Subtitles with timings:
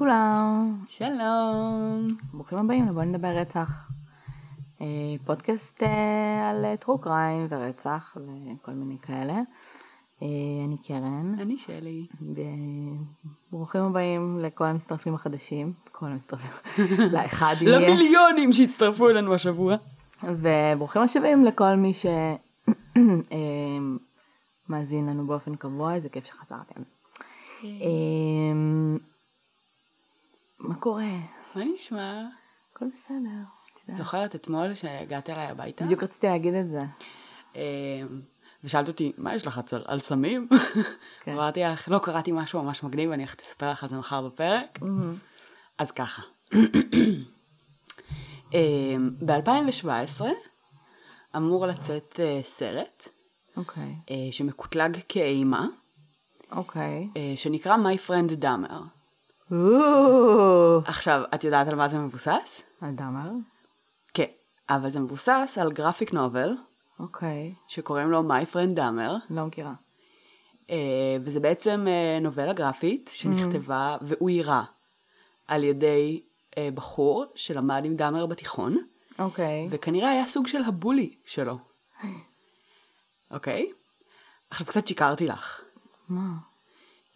[0.00, 2.08] לכולם, שלום.
[2.32, 3.90] ברוכים הבאים לבוא נדבר רצח.
[4.80, 4.86] אה,
[5.24, 9.32] פודקאסט אה, על טרו קריים ורצח וכל מיני כאלה.
[10.22, 10.26] אה,
[10.64, 12.06] אני קרן, אני שלי.
[13.50, 16.50] וברוכים הבאים לכל המצטרפים החדשים, כל המצטרפים,
[17.12, 19.76] לאחד יהיה, למיליונים שהצטרפו אלינו השבוע.
[20.22, 21.92] וברוכים השבים לכל מי
[24.66, 26.82] שמאזין לנו באופן קבוע, איזה כיף שחזרתם.
[27.64, 27.70] אה,
[30.60, 31.16] מה קורה?
[31.54, 32.22] מה נשמע?
[32.72, 33.16] הכל בסדר.
[33.82, 33.98] יודעת.
[33.98, 35.84] זוכרת אתמול שהגעת אליי הביתה?
[35.84, 36.80] בדיוק רציתי להגיד את זה.
[37.56, 38.02] אה,
[38.64, 40.48] ושאלת אותי, מה יש לך על, סמים?
[41.24, 41.32] כן.
[41.32, 44.78] אמרתי לך, לא קראתי משהו ממש מגניב, אני הולכת לספר לך על זה מחר בפרק.
[45.78, 46.22] אז ככה.
[49.26, 50.20] ב-2017
[51.36, 53.08] אמור לצאת אה, סרט
[53.56, 55.66] אוקיי, אה, שמקוטלג כאימה,
[56.52, 57.08] אוקיי.
[57.16, 58.99] אה, שנקרא My Friend Dahmer.
[59.50, 62.62] אוו, עכשיו, את יודעת על מה זה מבוסס?
[62.80, 63.30] על דאמר?
[64.14, 64.26] כן,
[64.68, 66.54] אבל זה מבוסס על גרפיק נובל,
[66.98, 69.72] אוקיי, שקוראים לו My Friend Dahmer, לא מכירה.
[70.70, 74.64] אה, וזה בעצם אה, נובלה גרפית שנכתבה ואוירה
[75.48, 76.22] על ידי
[76.58, 78.76] אה, בחור שלמד עם דאמר בתיכון,
[79.18, 81.58] אוקיי, וכנראה היה סוג של הבולי שלו.
[83.30, 83.72] אוקיי?
[84.50, 85.60] עכשיו קצת שיקרתי לך,
[86.08, 86.49] מה?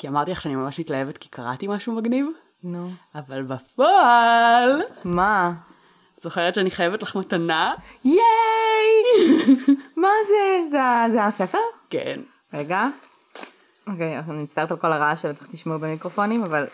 [0.04, 2.26] כי אמרתי לך שאני ממש מתלהבת כי קראתי משהו מגניב,
[2.62, 2.90] נו.
[3.14, 5.52] אבל בפועל, מה?
[6.22, 7.74] זוכרת שאני חייבת לך מתנה?
[8.04, 8.18] ייי!
[10.02, 10.70] מה זה?
[10.70, 11.58] זה זה הספר?
[11.90, 12.20] כן.
[12.52, 12.86] רגע.
[13.86, 16.66] אוקיי, אני מצטערת על כל הרעש שבטח תשמעו במיקרופונים, אבל...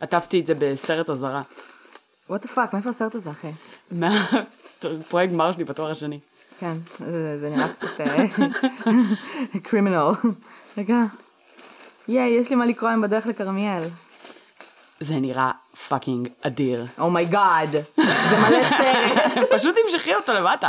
[0.00, 1.42] עטפתי את זה בסרט אזהרה.
[2.30, 3.50] What the fuck, מאיפה הסרט הזה, אחי?
[3.90, 6.20] מהפרויקט גמר שלי בתואר השני.
[6.58, 7.86] כן, זה זה נראה קצת
[9.68, 10.10] criminal.
[10.78, 11.04] רגע.
[12.08, 13.82] ייי, יש לי מה לקרוא היום בדרך לכרמיאל.
[15.00, 15.50] זה נראה
[15.88, 16.84] fucking אדיר.
[16.98, 19.50] oh my God, זה מלא סרט.
[19.58, 20.68] פשוט תמשכי אותו למטה.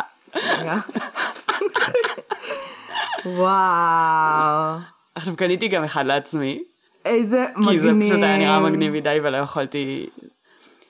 [3.26, 4.78] וואו,
[5.16, 6.64] עכשיו קניתי גם אחד לעצמי,
[7.06, 7.72] איזה מגניב.
[7.72, 10.10] כי זה פשוט היה נראה מגניב מדי ולא יכולתי...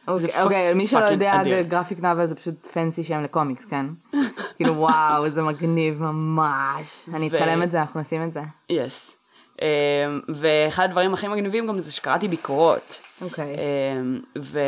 [0.08, 1.62] אוקיי, אוקיי, מי שלא יודע.
[1.68, 3.86] גרפיק נאבל זה פשוט פנסי שם לקומיקס, כן?
[4.56, 7.10] כאילו וואו, זה מגניב ממש.
[7.14, 8.42] אני אצלם את זה, אנחנו נשים את זה.
[8.70, 9.18] יס.
[9.56, 9.62] Um,
[10.36, 13.02] ואחד הדברים הכי מגניבים גם זה שקראתי ביקורות.
[13.22, 13.56] אוקיי.
[13.56, 14.60] Um, ו...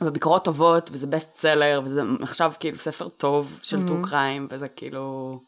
[0.00, 5.38] וביקורות טובות, וזה בסט סלר, וזה עכשיו כאילו ספר טוב של טרו קריים, וזה כאילו...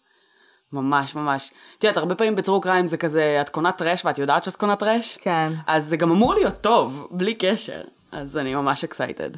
[0.73, 1.53] ממש ממש.
[1.79, 4.57] את יודעת, הרבה פעמים ב true crime זה כזה, את קונה trash ואת יודעת שאת
[4.57, 5.19] קונה trash?
[5.21, 5.53] כן.
[5.67, 7.81] אז זה גם אמור להיות טוב, בלי קשר.
[8.13, 9.31] אז אני ממש excited.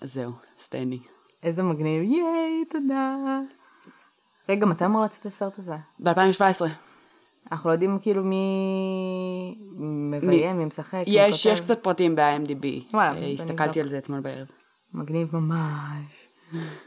[0.00, 0.98] אז זהו, סטייני.
[1.42, 3.14] איזה מגניב, ייי, תודה.
[4.48, 5.76] רגע, מתי אמור לצאת הסרט הזה?
[5.98, 6.89] ב-2017.
[7.52, 11.28] אנחנו לא יודעים כאילו מי מביים, מי משחק, מי כותב.
[11.52, 12.66] יש קצת פרטים ב-IMDb.
[12.94, 13.80] וואלה, אה, הסתכלתי.
[13.80, 14.46] על זה אתמול בערב.
[14.94, 16.28] מגניב ממש.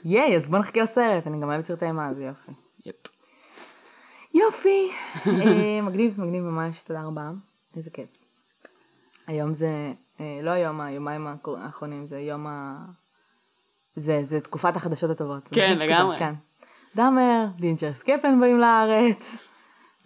[0.06, 2.52] ייי, אז בוא נחכה לסרט, אני גם אוהבת סרטי אימה, אז יופי.
[2.86, 2.96] Yep.
[4.34, 4.92] יופי.
[5.46, 7.32] אה, מגניב, מגניב ממש, תודה רבה.
[7.78, 8.10] איזה כיף.
[9.28, 12.78] היום זה, אה, לא היום, היומיים האחר- האחרונים, זה יום ה...
[13.96, 15.48] זה, זה תקופת החדשות הטובות.
[15.52, 16.20] כן, זה- לגמרי.
[16.20, 16.34] כן.
[16.96, 19.50] דאמר, Dillinger Escape Plan באים לארץ.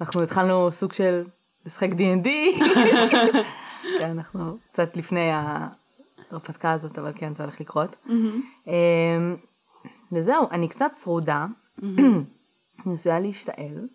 [0.01, 1.25] אנחנו התחלנו סוג של
[1.65, 2.27] לשחק D&D.
[3.99, 7.95] כן, אנחנו קצת לפני ההרפתקה הזאת, אבל כן, זה הולך לקרות.
[8.67, 9.35] אמ,
[10.11, 11.45] וזהו, אני קצת צרודה.
[12.85, 13.87] אני עשויה להשתעל,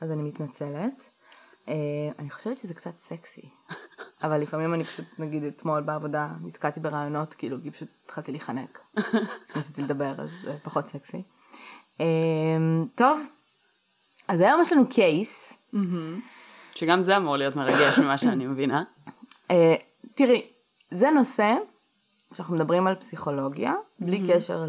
[0.00, 1.10] אז אני מתנצלת.
[1.68, 1.74] אה,
[2.18, 3.50] אני חושבת שזה קצת סקסי.
[4.22, 8.80] אבל לפעמים אני פשוט, נגיד אתמול בעבודה, נתקעתי ברעיונות, כאילו, כי פשוט התחלתי להיחנק.
[9.56, 11.22] ניסיתי לדבר, אז זה פחות סקסי.
[12.00, 13.20] אמ, טוב,
[14.28, 15.56] אז היום יש לנו קייס.
[16.74, 18.84] שגם זה אמור להיות מרגש ממה שאני מבינה.
[19.50, 19.74] אה,
[20.14, 20.46] תראי,
[20.90, 21.56] זה נושא
[22.34, 24.64] שאנחנו מדברים על פסיכולוגיה, בלי קשר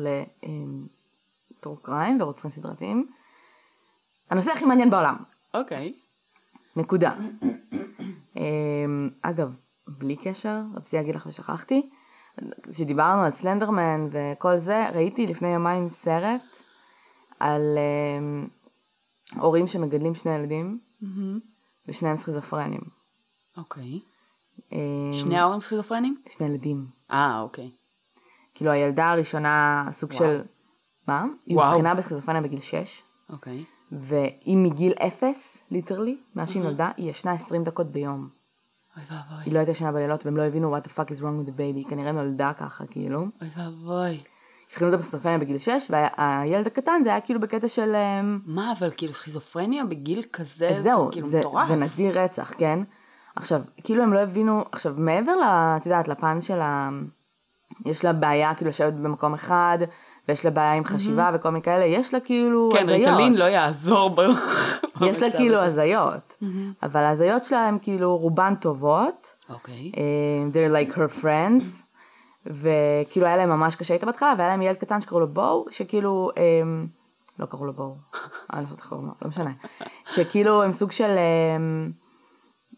[1.51, 3.07] לטור קריים ורוצחים סדרתיים.
[4.30, 5.16] הנושא הכי מעניין בעולם,
[5.54, 5.94] אוקיי.
[6.75, 7.13] נקודה.
[8.38, 8.44] אה,
[9.22, 9.56] אגב,
[9.88, 11.89] בלי קשר, רציתי להגיד לך ושכחתי,
[12.69, 16.63] כשדיברנו על סלנדרמן וכל זה, ראיתי לפני יומיים סרט
[17.39, 18.45] על אה,
[19.36, 20.80] הורים שמגדלים שני ילדים,
[21.88, 22.81] ושניהם סכיזופרנים.
[23.58, 24.00] אוקיי.
[24.74, 26.22] אה, שני ההורים סכיזופרנים?
[26.30, 26.86] שני ילדים.
[27.12, 27.72] אה, אוקיי.
[28.54, 30.20] כאילו הילדה הראשונה סוג וואו.
[30.20, 30.42] של...
[31.08, 31.26] מה?
[31.46, 31.58] היא.
[31.58, 33.64] אובחנה בסכיזופרניה בגיל 6, אוקיי.
[33.92, 38.30] והיא מגיל 0, ליטרלי, מאז שהיא נולדה, היא ישנה 20 דקות ביום.
[38.98, 39.44] אוי ואבוי.
[39.46, 41.58] היא לא הייתה ישנה בלילות והם לא הבינו what the fuck is wrong with the
[41.58, 43.20] baby, היא כנראה נולדה ככה כאילו.
[43.20, 44.18] אוי ואבוי.
[44.69, 47.95] הבחינו אותה בסכיזופרניה בגיל 6, והילד הקטן זה היה כאילו בקטע של...
[47.95, 51.68] אמ, מה, אבל כאילו סכיזופרניה בגיל כזה, אז זה זהו, כאילו זה, מטורף.
[51.68, 52.80] זה נדיר רצח, כן?
[53.36, 55.44] עכשיו, כאילו הם לא הבינו, עכשיו מעבר ל...
[55.44, 56.89] את יודעת, לפן של ה...
[57.86, 59.77] יש לה בעיה כאילו לשבת במקום אחד,
[60.27, 63.07] ויש לה בעיה עם חשיבה וכל מיני כאלה, יש לה כאילו כן, הזיות.
[63.07, 64.21] ריטלין לא יעזור ב...
[65.07, 65.57] יש לה כאילו.
[65.57, 66.38] הזיות,
[66.83, 69.92] אבל ההזיות שלה הן כאילו רובן טובות, אוקיי.
[69.98, 70.01] אה,
[70.54, 71.83] they're like her friends,
[72.45, 76.30] וכאילו היה להם ממש קשה איתה בהתחלה, והיה להם ילד קטן שקראו לו בואו, שכאילו,
[76.38, 76.62] אה,
[77.39, 77.95] לא קראו לו בואו,
[78.53, 79.51] אני לא זוכרת איך קוראים לו, לא משנה,
[80.07, 81.57] שכאילו הם סוג של, אה,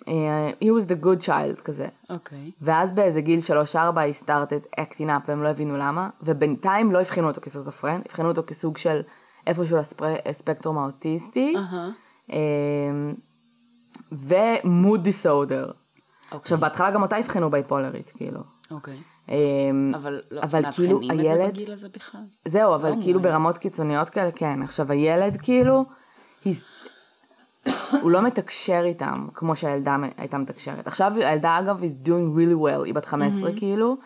[0.07, 1.87] אה, he was the good child כזה.
[2.09, 2.51] אוקיי.
[2.61, 3.39] ואז באיזה גיל
[3.75, 8.29] 3-4 היא started acting up והם לא הבינו למה, ובינתיים לא הבחינו אותו כסכיזופרן, הבחינו
[8.29, 9.01] אותו כסוג של
[9.47, 9.77] איפשהו
[10.25, 11.55] לספקטרום האוטיסטי.
[12.29, 13.13] אמ,
[14.11, 15.71] ומוד דיסאודר.
[16.31, 18.39] עכשיו בהתחלה גם אותה הבחינו בייפולרית, כאילו.
[18.71, 18.93] אוקיי.
[18.93, 19.01] אמ,
[19.95, 22.21] אבל לא אבל כאילו מאבחנים את זה הילד, בגיל הזה בכלל?
[22.45, 23.23] זהו, אבל Oh כאילו my.
[23.23, 24.61] ברמות קיצוניות כאלה, כן.
[24.61, 25.85] עכשיו הילד כאילו,
[28.01, 30.87] הוא לא מתקשר איתם כמו שהילדה הייתה מתקשרת.
[30.87, 33.97] עכשיו הילדה אגב is doing really well, היא בת 15 כאילו,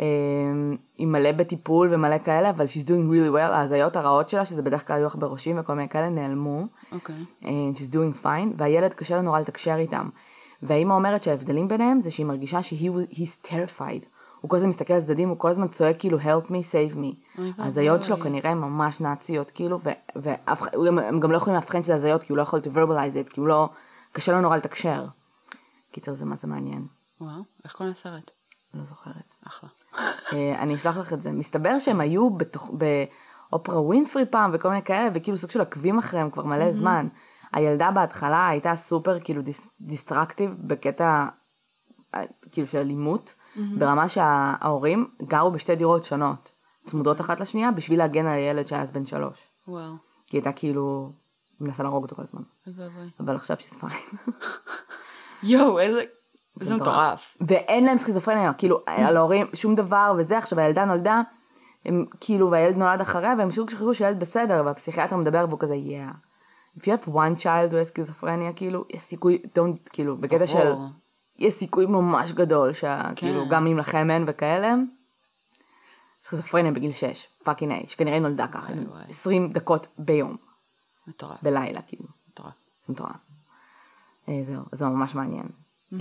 [0.00, 4.62] אמ, היא מלא בטיפול ומלא כאלה, אבל she's doing really well, ההזיות הרעות שלה, שזה
[4.62, 6.64] בדרך כלל היו עכברושים וכל מיני כאלה, נעלמו.
[6.92, 7.14] אוקיי.
[7.44, 10.08] אה, she's doing fine, והילד קשה לה נורא לתקשר איתם.
[10.62, 14.15] והאימא אומרת שההבדלים ביניהם זה שהיא מרגישה שהיא he's terrified.
[14.40, 17.40] הוא כל הזמן מסתכל על צדדים, הוא כל הזמן צועק כאילו help me, save me.
[17.58, 18.20] ההזיות שלו.
[18.20, 22.22] כנראה ממש נאציות, כאילו, ו- ואף אחד- הם הם גם לא יכולים לאבחן שזה הזיות,
[22.22, 23.68] כי הוא לא יכול to verbalize it, כי הוא לא,
[24.12, 25.06] קשה לו נורא לתקשר.
[25.92, 26.86] קיצר, זה מה זה מעניין.
[27.20, 28.30] וואו, איך קוראים לסרט?
[28.74, 29.34] לא זוכרת.
[29.48, 29.68] אחלה.
[30.32, 31.32] אה, אני אשלח לך את זה.
[31.32, 32.70] מסתבר שהם היו בתוך,
[33.50, 37.08] באופרה ווינפרי פעם וכל מיני כאלה, וכאילו סוג של עקבים אחריהם כבר מלא זמן.
[37.52, 41.26] הילדה בהתחלה הייתה סופר כאילו דיס, דיסטרקטיב בקטע
[42.14, 42.22] אה,
[42.52, 43.34] כאילו של אלימות,
[43.78, 46.50] ברמה שההורים גרו בשתי דירות שונות,
[46.86, 49.48] צמודות אחת לשנייה, בשביל להגן על הילד שהיה אז בן שלוש.
[49.68, 49.92] וואו.
[50.26, 51.12] כי הייתה כאילו
[51.60, 52.42] מנסה להרוג אותו כל הזמן.
[53.20, 54.30] אבל עכשיו fine.
[55.42, 56.00] יואו, איזה...
[56.60, 57.36] זה מטורף.
[57.40, 61.20] ואין להם סכיזופרניה, כאילו, על ההורים, שום דבר וזה, עכשיו הילדה נולדה,
[61.84, 66.16] הם כאילו, והילד נולד אחריה, והם שוב שכחו שהילד בסדר, והפסיכיאטר מדבר והוא כזה, yeah.
[66.78, 70.72] If you have one child who has סכיזופרניה, כאילו, יש סיכוי, don't, כאילו, בקטע של.
[71.38, 74.74] יש סיכוי ממש גדול, שכאילו, גם אם לכם אין וכאלה,
[76.22, 79.04] סכיזופרניה בגיל 6, fucking A, שכנראה נולדה ככה, וואי, וואי.
[79.08, 80.36] 20 דקות ביום,
[81.06, 81.42] מטורף.
[81.42, 82.64] בלילה, כאילו, מטורף.
[82.86, 83.16] זה מטורף.
[84.28, 85.48] אה, זהו, זה ממש מעניין.
[85.92, 85.98] אמ,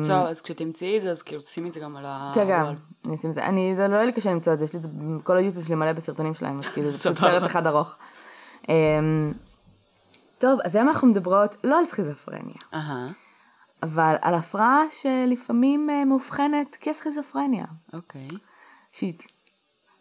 [0.00, 2.32] בסדר, אז כשתמצאי את זה, אז כאילו תשימי את זה גם על ה...
[2.34, 2.74] כן, כן, וואל.
[3.06, 3.46] אני אשים את זה.
[3.46, 4.88] אני, זה לא היה לי קשה למצוא את זה, יש לי את זה,
[5.24, 7.18] כל היוטיוב שלי מלא בסרטונים שלהם, אז כאילו זה פשוט.
[7.18, 7.96] סרט אחד ארוך.
[8.68, 9.32] אמ,
[10.38, 12.54] טוב, אז היום אנחנו מדברות לא על סכיזופרניה,
[13.82, 17.64] אבל על הפרעה שלפעמים אה, מאובחנת כסכיזופרניה.
[17.92, 18.28] אוקיי.
[18.92, 19.22] שיט.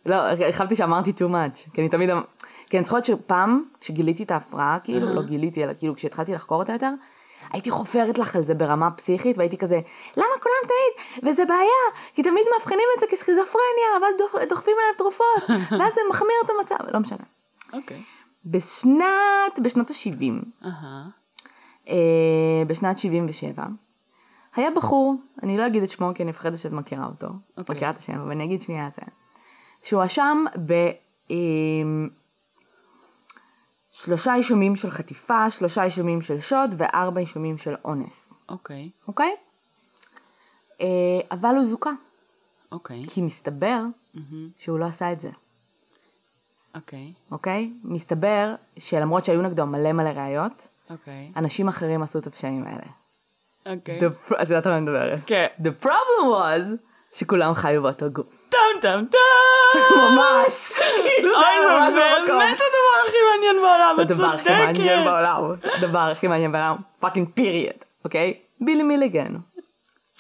[0.05, 0.15] לא,
[0.51, 2.21] חשבתי שאמרתי too much, כי אני תמיד, אמ-
[2.69, 6.73] כי אני זוכרת שפעם, כשגיליתי את ההפרעה, כאילו, לא גיליתי, אלא כאילו כשהתחלתי לחקור אותה
[6.73, 6.91] יותר,
[7.51, 9.79] הייתי חופרת לך על זה ברמה פסיכית, והייתי כזה,
[10.17, 11.83] למה כולם תמיד, וזה בעיה,
[12.13, 15.43] כי תמיד מאבחנים את זה כסכיזופרניה, ואז דוח- דוחפים עליהם תרופות,
[15.79, 17.25] ואז זה מחמיר את המצב, לא משנה.
[17.73, 18.01] אוקיי.
[18.45, 21.03] בשנת, בשנות ה-70, אהה.
[21.91, 23.63] אה, בשנת 77,
[24.55, 27.75] היה בחור, אני לא אגיד את שמו כי אני מפחדת שאת מכירה אותו, אוקיי.
[27.75, 29.01] מכירה את השם, אבל אני אגיד שנייה את זה,
[29.83, 30.71] שהואשם ב...
[31.31, 31.37] אה,
[33.91, 38.89] שלושה אישומים של חטיפה, שלושה אישומים של שוד וארבע אישומים של אונס, אוקיי.
[39.07, 39.35] אוקיי?
[40.81, 40.87] אה,
[41.31, 41.91] אבל הוא זוכה,
[42.71, 43.05] אוקיי.
[43.07, 43.81] כי מסתבר
[44.57, 45.29] שהוא לא עשה את זה,
[46.75, 47.13] אוקיי.
[47.31, 47.73] אוקיי?
[47.83, 51.31] מסתבר שלמרות שהיו נגדו מלא מלא ראיות, אוקיי.
[51.37, 52.83] אנשים אחרים עשו את הפשעים האלה.
[53.77, 53.99] אוקיי.
[53.99, 55.19] The את יודעת על מה אני מדברת.
[55.25, 55.45] כן.
[55.63, 56.77] The problem was
[57.13, 58.25] שכולם חיו באותו גוף.
[58.49, 59.17] טם טם טם!
[59.97, 60.73] ממש!
[61.03, 62.39] כאילו זה אוי, ממש זה במקום.
[62.39, 65.05] באמת הדבר הכי מעניין בעולם, זה את הדבר הכי מעניין צודקת.
[65.05, 65.55] בעולם.
[65.61, 66.75] זה הדבר הכי מעניין בעולם.
[66.99, 67.85] Fucking period.
[68.05, 68.33] אוקיי?
[68.61, 69.35] בילי מיליגן.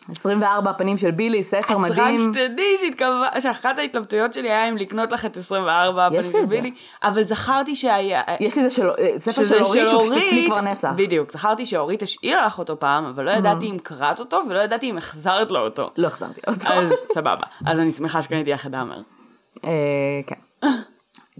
[0.09, 2.15] 24 הפנים של בילי, ספר אז מדהים.
[2.15, 6.31] רק שתדעי שהתכוונה, שאחת ההתלבטויות שלי היה אם לקנות לך את 24 הפנים יש לי
[6.31, 6.55] של את זה.
[6.55, 6.71] בילי,
[7.03, 8.21] אבל זכרתי שהיה...
[8.39, 10.91] יש לי זה של אה, ספר של אורית שהוא אצלי כבר נצח.
[10.95, 14.89] בדיוק, זכרתי שאורית השאירה לך אותו פעם, אבל לא ידעתי אם קראת אותו, ולא ידעתי
[14.89, 15.89] אם החזרת לו אותו.
[15.97, 16.69] לא החזרתי אותו.
[16.69, 17.45] אז סבבה.
[17.65, 19.01] אז אני שמחה שקניתי את דאמר.
[19.65, 19.69] אה,
[20.27, 20.67] כן.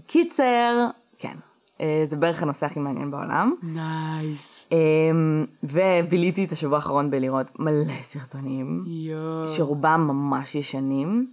[0.06, 0.86] קיצר,
[1.18, 1.51] כן.
[1.82, 3.54] אה, זה בערך הנושא הכי מעניין בעולם.
[3.62, 4.66] Nice.
[4.72, 9.48] אמ, וביליתי את השבוע האחרון בלראות מלא סרטונים, יואו.
[9.48, 11.32] שרובם ממש ישנים.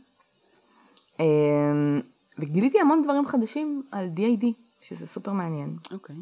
[1.19, 1.25] אמ,
[2.39, 4.45] וגיליתי המון דברים חדשים על DID,
[4.81, 5.77] שזה סופר מעניין.
[5.91, 6.15] אוקיי.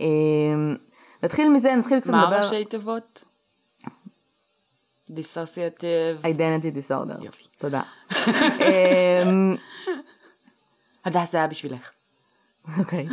[0.00, 0.76] אמ,
[1.22, 2.36] נתחיל מזה, נתחיל קצת מה לדבר...
[2.36, 3.24] ראשי תיבות?
[5.10, 6.22] דיסוציאטיב.
[6.22, 7.24] identity disorder.
[7.24, 7.44] יופי.
[7.58, 7.82] תודה.
[11.04, 11.90] הדס זה היה בשבילך.
[12.78, 13.06] אוקיי.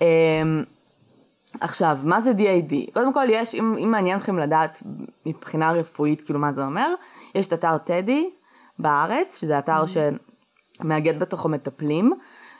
[0.00, 0.64] אמ,
[1.60, 2.92] עכשיו, מה זה DID?
[2.94, 4.82] קודם כל יש, אם, אם מעניין אתכם לדעת
[5.26, 6.94] מבחינה רפואית, כאילו מה זה אומר,
[7.34, 8.30] יש את אתר טדי
[8.78, 12.12] בארץ, שזה אתר שמאגד בתוכו מטפלים,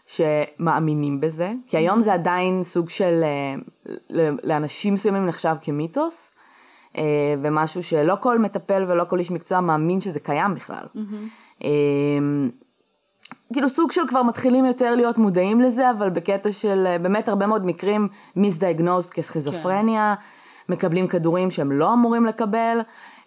[0.06, 6.32] שמאמינים בזה, כי היום זה עדיין סוג של, אה, לאנשים מסוימים נחשב כמיתוס,
[6.96, 10.86] אה, ומשהו שלא כל מטפל ולא כל איש מקצוע מאמין שזה קיים בכלל.
[11.64, 11.68] אה,
[13.52, 17.46] כאילו סוג של כבר מתחילים יותר להיות מודעים לזה, אבל בקטע של אה, באמת הרבה
[17.46, 20.14] מאוד מקרים מיסדיאגנוזד כסכיזופרניה,
[20.68, 22.78] מקבלים כדורים שהם לא אמורים לקבל,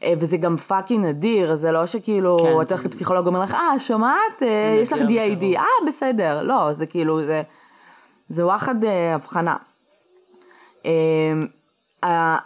[0.03, 3.53] אה, וזה גם fucking נדיר, זה לא שכאילו, כן, אתה הולך זה- לפסיכולוג ואומר לך,
[3.53, 4.41] אה, שומעת?
[4.43, 5.57] אה, יש לך DID, בטירוף.
[5.57, 7.41] אה, בסדר, לא, זה כאילו, זה,
[8.29, 9.55] זה וואחד אה, הבחנה.
[10.85, 10.91] אה,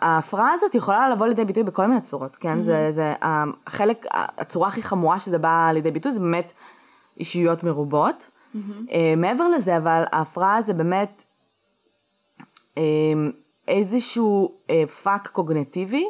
[0.02, 2.62] ההפרעה הזאת יכולה לבוא לידי ביטוי בכל מיני צורות, כן?
[2.62, 6.54] זה, זה החלק, הצורה הכי חמורה שזה בא לידי ביטוי זה באמת
[7.20, 8.32] אישיויות מרובות.
[8.92, 11.24] אה, מעבר לזה, אבל ההפרעה זה באמת
[12.78, 12.84] אה,
[13.68, 16.06] איזשהו אה, פאק קוגנטיבי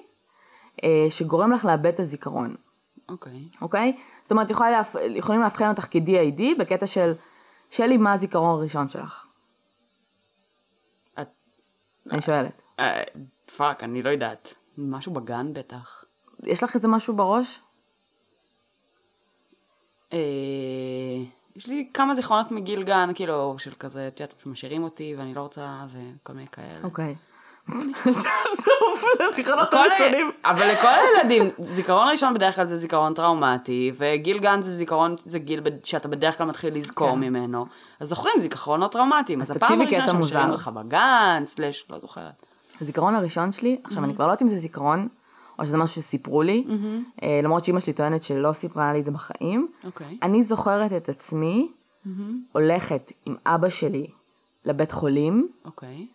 [0.84, 2.56] אה, שגורם לך לאבד את הזיכרון,
[3.10, 3.48] אוקיי.
[3.62, 3.96] אוקיי?
[4.24, 4.96] זאת אומרת, יכולה להפ...
[5.16, 7.14] יכולים לאבחן אותך כ-DID בקטע של,
[7.70, 9.26] שלי, מה הזיכרון הראשון שלך?
[11.22, 11.28] את-
[12.12, 12.64] אני שואלת.
[13.58, 14.54] Fuck, אני לא יודעת.
[14.78, 16.04] משהו בגן בטח.
[16.44, 17.62] יש לך איזה משהו בראש?
[20.14, 20.20] אה,
[21.56, 25.42] יש לי כמה זיכרונות מגיל גן, כאילו, של כזה, את יודעת, שמשאירים אותי ואני לא
[25.42, 26.84] רוצה, וכל מיני כאלה.
[26.84, 27.16] אוקיי.
[29.74, 30.32] הראשונים.
[30.46, 35.40] אבל לכל הילדים, זיכרון ראשון בדרך כלל זה זיכרון טראומטי, וגיל גן זה זיכרון, זה
[35.40, 37.20] גיל שאתה בדרך כלל מתחיל לזכור כן.
[37.20, 37.66] ממנו.
[38.00, 39.42] אז זוכרים זיכרונות טראומטיים.
[39.42, 40.52] אז הפעם הראשונה שמשאירים מוזר.
[40.52, 42.46] אותך בגן, סלש, לא זוכרת.
[42.82, 45.08] הזיכרון הראשון שלי, עכשיו אני כבר לא יודעת אם זה זיכרון,
[45.60, 46.66] או שזה משהו שסיפרו לי,
[47.24, 49.68] אה, למרות שאימא שלי טוענת שלא סיפרה לי את זה בחיים.
[49.84, 50.18] אוקיי.
[50.24, 51.72] אני זוכרת את עצמי
[52.52, 54.08] הולכת עם אבא שלי
[54.66, 56.08] לבית חולים, אוקיי.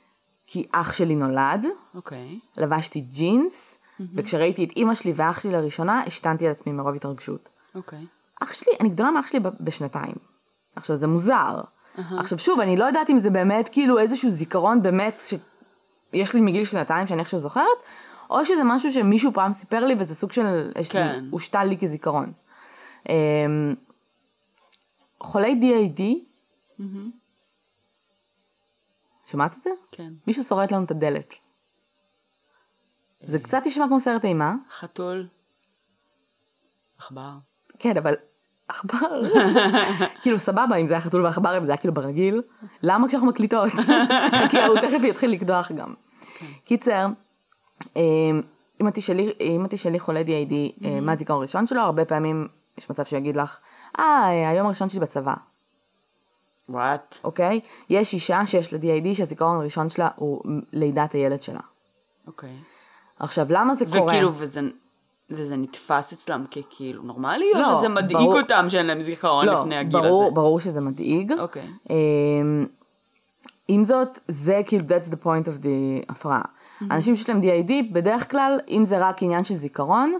[0.46, 2.38] כי אח שלי נולד, אוקיי.
[2.56, 3.78] לבשתי ג'ינס,
[4.14, 7.48] וכשראיתי את אימא שלי ואח שלי לראשונה, השתנתי על עצמי מרוב התרגשות.
[7.74, 8.06] אוקיי.
[8.42, 10.14] אח שלי, אני גדולה מאח שלי בשנתיים.
[10.76, 11.60] עכשיו, זה מוזר.
[12.18, 15.22] עכשיו, שוב, אני לא יודעת אם זה באמת כאילו איזשהו זיכרון באמת
[16.12, 17.78] שיש לי מגיל שנתיים שאני איכשהו זוכרת,
[18.34, 20.72] או שזה משהו שמישהו פעם סיפר לי וזה סוג של...
[20.90, 21.24] כן.
[21.30, 22.32] הושתל לי כזיכרון.
[23.08, 23.74] אמ,
[25.20, 26.02] חולי DID,
[29.26, 29.70] שמעת את זה?
[29.92, 30.12] כן.
[30.26, 31.34] מישהו שורט לנו את הדלת.
[33.26, 34.54] זה קצת נשמע כמו סרט אימה.
[34.70, 35.28] חתול.
[36.98, 37.30] עכבר.
[37.78, 38.14] כן, אבל
[38.68, 39.22] עכבר,
[40.22, 42.42] כאילו סבבה אם זה היה חתול ועכבר, אם זה היה כאילו ברגיל,
[42.82, 43.72] למה כשאנחנו מקליטות?
[44.40, 45.94] חכי, הוא תכף יתחיל לקדוח גם.
[46.64, 47.06] קיצר,
[47.96, 48.40] אמ,
[48.80, 48.88] אם
[49.64, 52.48] את תשאלי חולה DID, אה, מה הזיכרון הראשון שלו, הרבה פעמים
[52.78, 53.58] יש מצב שיגיד לך,
[53.98, 55.34] אה, היום הראשון שלי בצבא,
[56.68, 57.18] וואט?
[57.24, 57.60] אוקיי?
[57.90, 60.40] יש אישה שיש לה DID שהזיכרון הראשון שלה הוא
[60.72, 61.60] לידת הילד שלה.
[62.26, 62.56] אוקיי.
[63.18, 64.04] עכשיו, למה זה קורה?
[64.04, 64.60] וכאילו, וזה...
[65.30, 69.60] וזה נתפס אצלם ככאילו נורמלי, או לא, שזה מדאיג ברור- אותם שאין להם זיכרון לא,
[69.60, 70.34] לפני הגיל ברור, הזה?
[70.34, 71.32] ברור שזה מדאיג.
[71.38, 71.68] אוקיי.
[71.90, 72.66] אמ,
[73.68, 75.68] עם זאת, זה כאילו, that's the point of the
[76.08, 76.42] הפרעה.
[76.90, 80.18] אנשים שיש להם DID, בדרך כלל, אם זה רק עניין של זיכרון,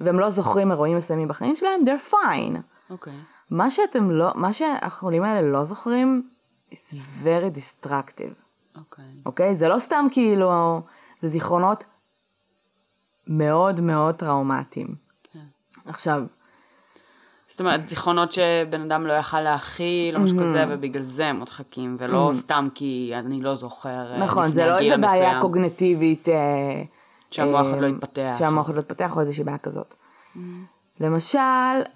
[0.00, 2.58] והם לא זוכרים אירועים מסוימים בחיים שלהם, they're fine.
[2.90, 3.12] אוקיי.
[3.50, 6.28] מה שאתם לא, מה שהחולים האלה לא זוכרים,
[6.72, 8.34] is very destructive,
[8.76, 9.04] אוקיי.
[9.26, 9.54] אוקיי?
[9.56, 10.80] זה לא סתם כאילו,
[11.20, 11.84] זה זיכרונות
[13.26, 14.94] מאוד מאוד טראומטיים.
[15.32, 15.44] כן.
[15.86, 16.22] עכשיו,
[17.52, 21.96] זאת אומרת, זיכרונות שבן אדם לא יכל להכיל, או משהו כזה, ובגלל זה הם מודחקים,
[21.98, 25.40] ולא סתם כי אני לא זוכר אה, נכון, זה לא איזה בעיה.
[25.40, 26.28] קוגנטיבית.
[26.28, 26.82] אה,
[27.30, 28.32] שהמוח אה, עוד לא התפתח.
[28.38, 29.94] שהמוח עוד לא התפתח או איזושהי בעיה כזאת.
[31.00, 31.38] למשל,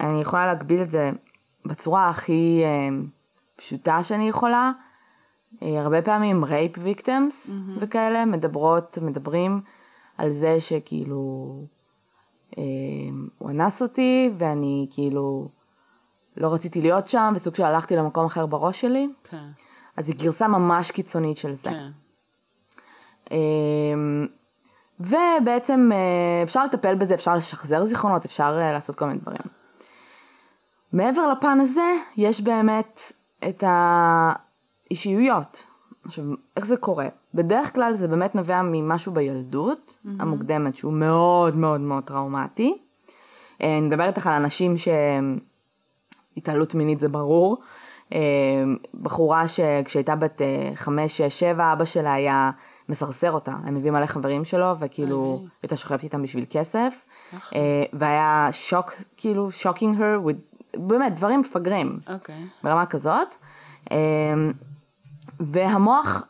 [0.00, 1.10] אני יכולה להגביל את זה
[1.66, 2.98] בצורה הכי אה,
[3.56, 4.72] פשוטה שאני יכולה.
[5.62, 9.60] אה, הרבה פעמים רייפ ויקטמס וכאלה מדברות, מדברים
[10.18, 11.75] על זה שכאילו אה,
[13.38, 15.48] הוא אנס אותי ואני כאילו
[16.36, 19.08] לא רציתי להיות שם וסוג של הלכתי למקום אחר בראש שלי.
[19.24, 19.46] כן,
[19.96, 21.70] אז היא גרסה ממש קיצונית של זה.
[21.70, 21.90] כן.
[23.30, 24.26] אמ,
[25.00, 29.38] ובעצם אה, אפשר לטפל בזה, אפשר לשחזר זיכרונות, אפשר אה, לעשות כל מיני דברים.
[30.92, 33.00] מעבר לפן הזה, יש באמת
[33.48, 35.66] את האישיויות.
[36.04, 36.24] עכשיו,
[36.56, 37.08] איך זה קורה?
[37.36, 40.08] בדרך כלל זה באמת נובע ממשהו בילדות mm-hmm.
[40.18, 42.78] המוקדמת, שהוא מאוד מאוד מאוד טראומטי.
[43.62, 44.74] אה, אני מדברת איתך על אנשים
[46.36, 47.58] שהתעללות מינית זה ברור.
[48.12, 48.18] אה,
[49.02, 52.50] בחורה שכשהייתה בת אה, חמש, שש, שבע, אבא שלה היה
[52.88, 53.52] מסרסר אותה.
[53.64, 55.48] הם מביאים מלא חברים שלו, וכאילו, אוי.
[55.62, 57.04] הייתה שוכבת איתם בשביל כסף.
[57.54, 62.00] אה, והיה שוק, כאילו, שוקינג her with, באמת, דברים מפגרים.
[62.14, 62.46] אוקיי.
[62.64, 63.34] ברמה כזאת.
[65.40, 66.26] והמוח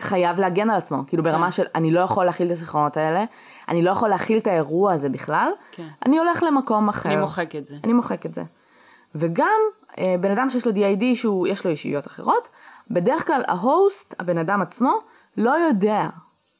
[0.00, 3.24] חייב להגן על עצמו, כאילו ברמה של אני לא יכול להכיל את הזיכרונות האלה,
[3.68, 5.88] אני לא יכול להכיל את האירוע הזה בכלל, כן.
[6.06, 7.08] אני הולך למקום אחר.
[7.08, 7.76] אני מוחק את זה.
[7.84, 8.42] אני מוחק את זה.
[9.14, 9.58] וגם
[9.98, 12.48] אה, בן אדם שיש לו DID, שהוא, יש לו אישיות אחרות,
[12.90, 14.92] בדרך כלל ההוסט, הבן אדם עצמו,
[15.36, 16.08] לא יודע.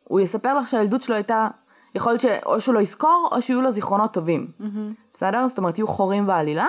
[0.04, 1.48] הוא יספר לך שהילדות שלו הייתה,
[1.94, 4.50] יכול להיות שאו שהוא לא יזכור, או שיהיו לו זיכרונות טובים.
[5.14, 5.48] בסדר?
[5.48, 6.66] זאת אומרת, יהיו חורים בעלילה,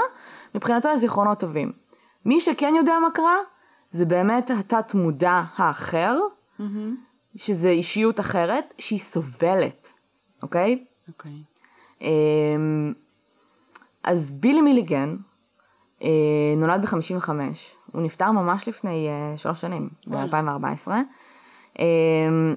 [0.55, 1.71] מבחינתו יש זיכרונות טובים.
[2.25, 3.35] מי שכן יודע מה קרה,
[3.91, 6.19] זה באמת התת מודע האחר,
[7.35, 9.91] שזה אישיות אחרת, שהיא סובלת,
[10.43, 10.85] אוקיי?
[11.07, 11.31] אוקיי.
[12.01, 12.93] אמ,
[14.03, 15.15] אז בילי מיליגן
[16.03, 16.09] אה,
[16.57, 17.29] נולד ב-55,
[17.91, 20.91] הוא נפטר ממש לפני אה, שלוש שנים, ב-2014.
[21.79, 22.55] אמ,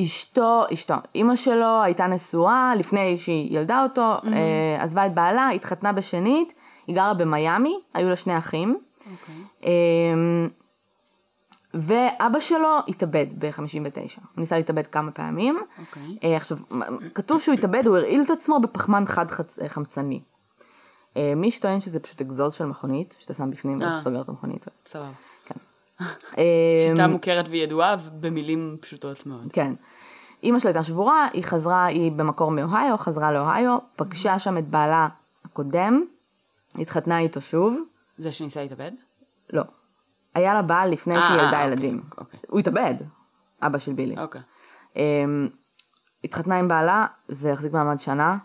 [0.00, 5.92] אשתו, אשתו, אימא שלו הייתה נשואה לפני שהיא ילדה אותו, אה, עזבה את בעלה, התחתנה
[5.92, 6.54] בשנית,
[6.86, 8.78] היא גרה במיאמי, היו לה שני אחים.
[9.00, 9.34] אוקיי.
[9.62, 10.48] אמ,
[11.74, 13.60] ואבא שלו התאבד ב-59,
[14.16, 15.58] הוא ניסה להתאבד כמה פעמים.
[15.78, 16.18] אוקיי.
[16.24, 16.58] אה, עכשיו,
[17.14, 20.02] כתוב שהוא התאבד, הוא הרעיל את עצמו בפחמן חד חצ- אה.
[21.16, 23.86] אה, מי שטוען שזה פשוט אגזוז של מכונית, שאתה שם בפנים אה.
[23.86, 24.66] ואז סוגר את המכונית.
[24.86, 25.10] סבבה.
[25.44, 25.54] כן.
[26.88, 29.46] שיטה מוכרת וידועה במילים פשוטות מאוד.
[29.52, 29.72] כן.
[30.42, 35.08] אימא שלה הייתה שבורה, היא חזרה, היא במקור מאוהיו, חזרה לאוהיו, פגשה שם את בעלה
[35.44, 36.02] הקודם,
[36.78, 37.80] התחתנה איתו שוב,
[38.18, 38.92] זה שניסה להתאבד?
[39.52, 39.62] לא.
[40.34, 42.02] היה לה בעל לפני אה, שהיא ילדה אה, ילדים.
[42.10, 42.40] אוקיי, אוקיי.
[42.48, 42.94] הוא התאבד,
[43.62, 44.18] אבא של בילי.
[44.18, 44.40] אוקיי.
[44.96, 45.48] אמ,
[46.24, 48.36] התחתנה עם בעלה, זה החזיק מעמד שנה,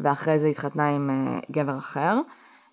[0.00, 2.20] ואחרי זה התחתנה עם אה, גבר אחר,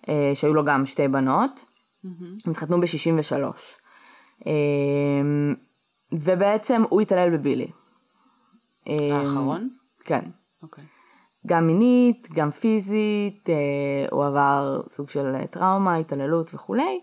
[0.08, 1.64] אה, שהיו לו גם שתי בנות.
[2.04, 3.44] הם התחתנו ב-63.
[4.46, 5.54] אמ,
[6.12, 7.70] ובעצם הוא התעלל בבילי.
[8.86, 9.68] אמ, האחרון?
[10.04, 10.30] כן.
[10.62, 10.84] אוקיי.
[11.46, 13.54] גם מינית, גם פיזית, אה,
[14.10, 17.00] הוא עבר סוג של אה, טראומה, התעללות וכולי,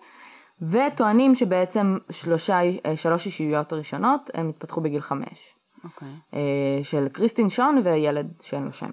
[0.62, 5.56] וטוענים שבעצם שלושה, אה, שלוש אישיויות הראשונות הם התפתחו בגיל חמש.
[5.84, 6.08] אוקיי.
[6.34, 8.90] אה, של קריסטין שון וילד שאין לו שם.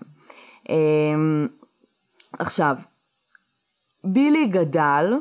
[2.39, 2.77] עכשיו,
[4.05, 5.15] בילי גדל,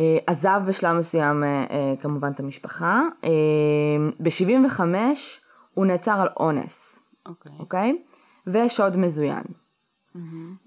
[0.00, 1.44] אה, עזב בשלב מסוים
[2.00, 3.30] כמובן את המשפחה, אה,
[4.20, 4.80] ב-75
[5.74, 7.52] הוא נעצר על אונס, אוקיי.
[7.58, 8.02] אוקיי?
[8.52, 9.42] ושוד מזוין.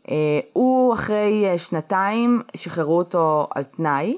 [0.09, 4.17] אה, הוא אחרי אה, שנתיים שחררו אותו על תנאי,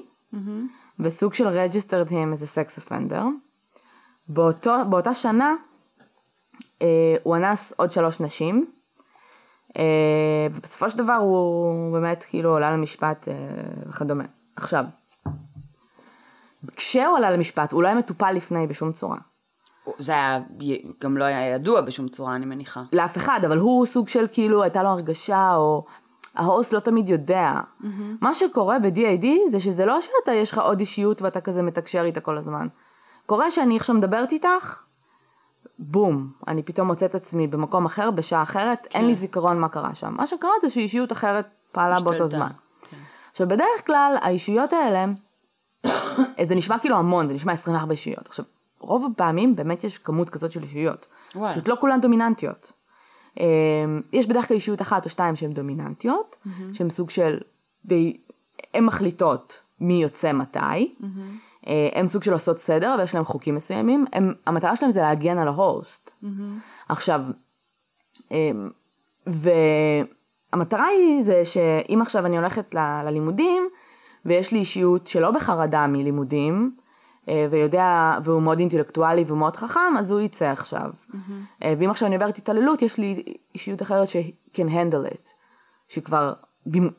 [0.98, 3.24] וסוג של registered him as a sex offender.
[4.28, 5.54] באותו, באותה שנה
[6.82, 8.66] אה, הוא אנס עוד שלוש נשים,
[9.78, 13.34] אה, ובסופו של דבר הוא באמת כאילו עלה למשפט אה,
[13.88, 14.24] וכדומה.
[14.56, 14.84] עכשיו,
[16.76, 19.18] כשהוא עלה למשפט הוא לא היה מטופל לפני בשום צורה.
[19.98, 20.38] זה היה,
[21.00, 22.82] גם לא היה ידוע בשום צורה, אני מניחה.
[22.92, 25.84] לאף אחד, אבל הוא סוג של כאילו הייתה לו הרגשה, או
[26.34, 27.54] ההוסט לא תמיד יודע.
[27.60, 27.86] Mm-hmm.
[28.20, 32.20] מה שקורה ב-DID זה שזה לא שאתה, יש לך עוד אישיות ואתה כזה מתקשר איתה
[32.20, 32.66] כל הזמן.
[33.26, 34.82] קורה שאני עכשיו מדברת איתך,
[35.78, 38.98] בום, אני פתאום מוצאת עצמי במקום אחר, בשעה אחרת, כן.
[38.98, 40.14] אין לי זיכרון מה קרה שם.
[40.16, 42.28] מה שקרה זה שאישיות אחרת פעלה באותו השתלטה.
[42.28, 42.50] זמן.
[42.90, 42.96] כן.
[43.30, 45.04] עכשיו בדרך כלל האישויות האלה,
[46.48, 48.28] זה נשמע כאילו המון, זה נשמע 24 אישויות.
[48.28, 48.44] עכשיו,
[48.86, 51.06] רוב הפעמים באמת יש כמות כזאת של אישויות.
[51.34, 51.52] וואלה.
[51.52, 52.72] פשוט לא כולן דומיננטיות.
[53.40, 53.44] אמ,
[54.12, 56.36] יש בדרך כלל אישיות אחת או שתיים שהן דומיננטיות,
[56.72, 57.38] שהן סוג של,
[57.84, 58.16] די,
[58.74, 60.94] הן מחליטות מי יוצא מתי,
[61.66, 65.38] אה, הן סוג של עושות סדר ויש להם חוקים מסוימים, הם, המטרה שלהם זה להגן
[65.38, 66.10] על ההוסט.
[66.88, 67.20] עכשיו,
[68.30, 68.70] אמ,
[69.26, 73.68] והמטרה היא זה שאם עכשיו אני הולכת ל- ללימודים,
[74.24, 76.76] ויש לי אישיות שלא בחרדה מלימודים,
[77.50, 80.90] ויודע, והוא מאוד אינטלקטואלי והוא מאוד חכם, אז הוא יצא עכשיו.
[81.62, 83.22] אה, ואם עכשיו אני עוברת התעללות, יש לי
[83.54, 85.30] אישיות אחרת ש-can handle it,
[85.88, 86.32] שכבר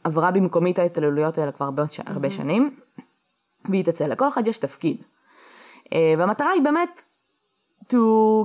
[0.04, 2.76] עברה במקומי את ההתעללויות האלה כבר הרבה, הרבה שנים,
[3.70, 4.04] והיא תצא.
[4.04, 4.98] לכל אחד יש תפקיד.
[5.94, 7.02] אה, והמטרה היא באמת
[7.84, 7.96] to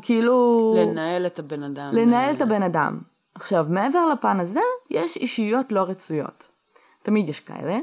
[0.02, 0.74] כאילו...
[0.78, 1.90] לנהל את הבן אדם.
[1.92, 3.00] לנהל את הבן אדם.
[3.34, 6.48] עכשיו, מעבר לפן הזה, יש אישיות לא רצויות.
[7.02, 7.78] תמיד יש כאלה.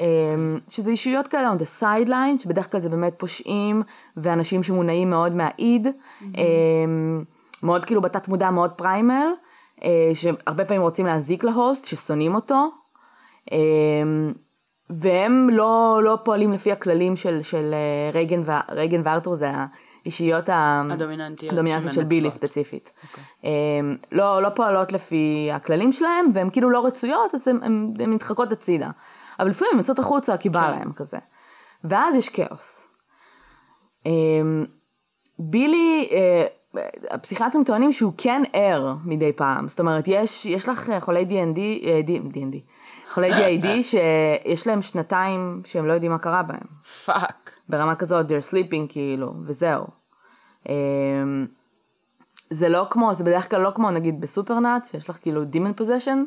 [0.00, 3.82] אמ, שזה אישיות כאלה on the sideline, שבדרך כלל זה באמת פושעים,
[4.16, 5.86] ואנשים שמונעים מאוד מהאיד,
[6.22, 7.24] אמ,
[7.62, 9.26] מאוד כאילו בתת מודע, מאוד פריימל,
[9.84, 12.70] אה, שהרבה פעמים רוצים להזיק להוסט, ששונאים אותו,
[13.52, 14.32] אמ,
[14.90, 19.50] והם לא, לא פועלים לפי הכללים של, של אה, רייגן, ו- רייגן וארתור, זה
[20.04, 20.44] האישיות.
[20.52, 22.30] הדומיננטיות הדומיננטיות של בילי.
[22.30, 22.92] ספציפית.
[23.14, 23.46] Okay.
[24.12, 28.90] לא, לא פועלות לפי הכללים שלהם, והן כאילו לא רצויות, אז הן נדחקות הצידה.
[29.40, 30.78] אבל לפעמים הן יוצאות החוצה כי בא כן.
[30.78, 31.18] להם כזה.
[31.84, 32.88] ואז יש כאוס.
[34.06, 34.64] אמ,
[35.38, 36.46] בילי, אה,
[37.10, 39.68] הפסיכיאטרים טוענים שהוא כן ער מדי פעם.
[39.68, 42.56] זאת אומרת, יש, יש לך אה, חולי D&D, אה, D&D,
[43.12, 46.66] חולי DID שיש להם שנתיים שהם לא יודעים מה קרה בהם.
[47.04, 47.50] Fuck.
[47.68, 49.86] ברמה כזאת, they're sleeping כאילו, וזהו.
[50.68, 51.46] אמ,
[52.50, 55.80] זה לא כמו, זה בדרך כלל לא כמו נגיד ב Supernatural, שיש לך כאילו demon
[55.80, 56.18] possession,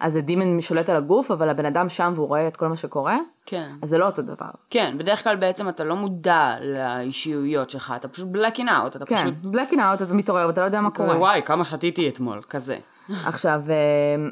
[0.00, 2.76] אז ה demon שולט על הגוף, אבל הבן אדם שם והוא רואה את כל מה
[2.76, 3.70] שקורה, כן.
[3.82, 4.50] אז זה לא אותו דבר.
[4.70, 9.16] כן, בדרך כלל בעצם אתה לא מודע לאישיויות שלך, אתה פשוט blacking out, אתה כן,
[9.16, 9.54] פשוט...
[9.54, 11.18] blacking out, אתה מתעורר ואתה לא יודע מה קורה.
[11.18, 12.76] וואי, כמה שתיתי אתמול, כזה.
[13.26, 13.74] עכשיו, אה,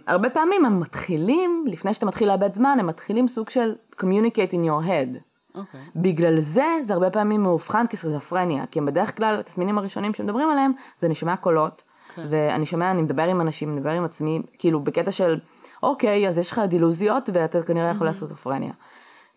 [0.06, 4.64] הרבה פעמים הם מתחילים, לפני שאתה מתחיל לאבד זמן, הם מתחילים סוג של communicate in
[4.64, 5.18] your head.
[5.54, 5.80] אוקיי.
[5.96, 10.72] בגלל זה, זה הרבה פעמים מאובחן כסכיזופרניה, כי הם בדרך כלל, התסמינים הראשונים שמדברים עליהם,
[10.98, 11.82] זה אני שומע קולות,
[12.14, 12.26] כן.
[12.30, 15.38] ואני שומע, אני מדבר עם אנשים, אני מדבר עם עצמי, כאילו בקטע של,
[15.82, 18.72] אוקיי, אז יש לך דילוזיות, ואתה כנראה יכול לעשות סכיזופרניה.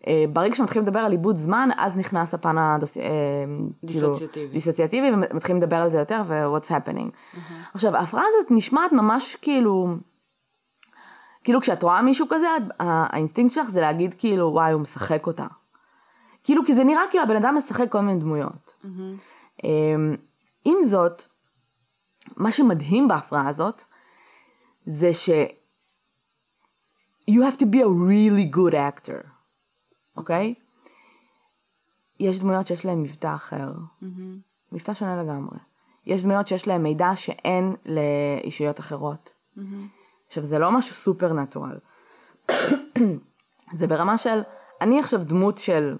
[0.06, 2.98] אה, ברגע שמתחילים לדבר על עיבוד זמן, אז נכנס הפן הדוס...
[2.98, 3.02] אה,
[3.86, 4.14] כאילו,
[5.12, 7.10] ומתחילים לדבר על זה יותר, ו-what's happening.
[7.74, 9.86] עכשיו, ההפרעה הזאת נשמעת ממש כאילו,
[11.44, 12.46] כאילו כשאת רואה מישהו כזה,
[12.78, 15.46] האינסטינקט שלך זה להגיד כאילו, וואי, הוא משחק אותה.
[16.44, 18.74] כאילו, כי זה נראה כאילו הבן אדם משחק כל מיני דמויות.
[19.64, 20.16] אמ,
[20.64, 21.22] עם זאת,
[22.36, 23.84] מה שמדהים בהפרעה הזאת,
[24.86, 25.30] זה ש...
[27.30, 29.26] you have to be a really good actor,
[30.16, 30.54] אוקיי?
[32.20, 33.72] יש דמויות שיש להן מבטא אחר,
[34.72, 35.58] מבטא שונה לגמרי.
[36.06, 39.34] יש דמויות שיש להן מידע שאין לאישויות אחרות.
[40.26, 41.78] עכשיו, זה לא משהו סופר נטורל.
[43.78, 44.40] זה ברמה של,
[44.80, 45.96] אני עכשיו דמות של,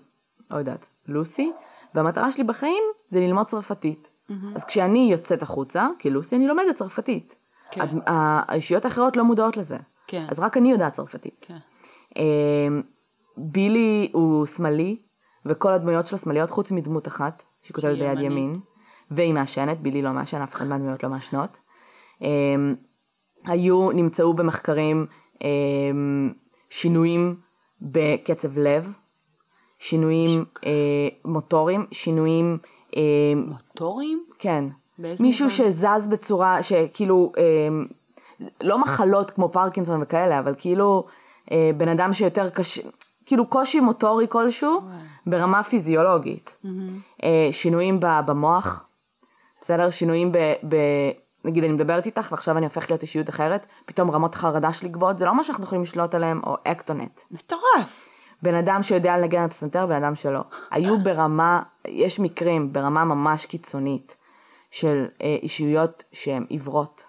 [0.50, 1.52] לא יודעת, לוסי,
[1.94, 4.10] והמטרה שלי בחיים זה ללמוד צרפתית.
[4.54, 7.36] אז כשאני יוצאת החוצה, כלוסי, אני לומדת צרפתית.
[7.70, 7.86] כן.
[8.06, 9.78] האישיות האחרות לא מודעות לזה.
[10.06, 10.26] כן.
[10.28, 11.46] אז רק אני יודעת צרפתית.
[11.48, 11.56] כן.
[12.16, 12.82] אמ,
[13.36, 14.96] בילי הוא שמאלי,
[15.46, 18.20] וכל הדמויות שלו שמאליות חוץ מדמות אחת, שהיא כותבת שהיא ביד.
[18.20, 18.54] ימין,
[19.10, 21.58] והיא מעשנת, בילי לא מעשן, אף אחד מהדמויות לא מעשנות.
[22.22, 22.74] אמ,
[23.44, 25.06] היו, נמצאו במחקרים
[25.42, 26.32] אמ,
[26.70, 27.36] שינויים
[27.82, 28.92] בקצב לב,
[29.78, 32.58] שינויים אה, מוטוריים, שינויים,
[33.37, 34.24] מוטורים?
[34.38, 34.64] כן,
[34.98, 35.48] מישהו מובן?
[35.48, 37.68] שזז בצורה, שכאילו, אה,
[38.61, 41.04] לא מחלות כמו פרקינסון וכאלה, אבל כאילו
[41.52, 42.82] אה, בן אדם שיותר קשה,
[43.26, 44.80] כאילו קושי מוטורי כלשהו
[45.26, 46.59] ברמה פיזיולוגית.
[47.22, 48.85] אה, שינויים במוח,
[49.61, 49.90] בסדר?
[49.90, 50.38] שינויים ב...
[50.68, 50.76] ב
[51.44, 55.18] נגיד אני מדברת איתך ועכשיו אני הופכת להיות אישיות אחרת, פתאום רמות חרדה שלי גבוהות,
[55.18, 57.22] זה לא מה שאנחנו יכולים לשלוט עליהם, או אקטונט.
[57.30, 58.06] מטורף.
[58.42, 60.40] בן אדם שיודע לנגן על פסנתר, בן אדם שלא.
[60.70, 64.16] היו ברמה, יש מקרים ברמה ממש קיצונית
[64.70, 67.05] של אה, אישיויות שהן עיוורות.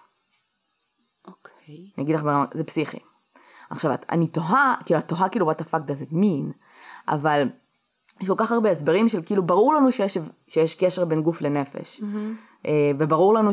[1.26, 1.74] אוקיי.
[1.96, 2.98] אני אגיד לך ברמה, זה פסיכי.
[3.70, 6.52] עכשיו, את- אני תוהה, כאילו, את תוהה כאילו what the fuck does it mean,
[7.08, 7.48] אבל
[8.20, 12.02] יש כל כך הרבה הסברים של כאילו, ברור לנו שיש, שיש קשר בין גוף לנפש.
[12.66, 13.50] אה, וברור לנו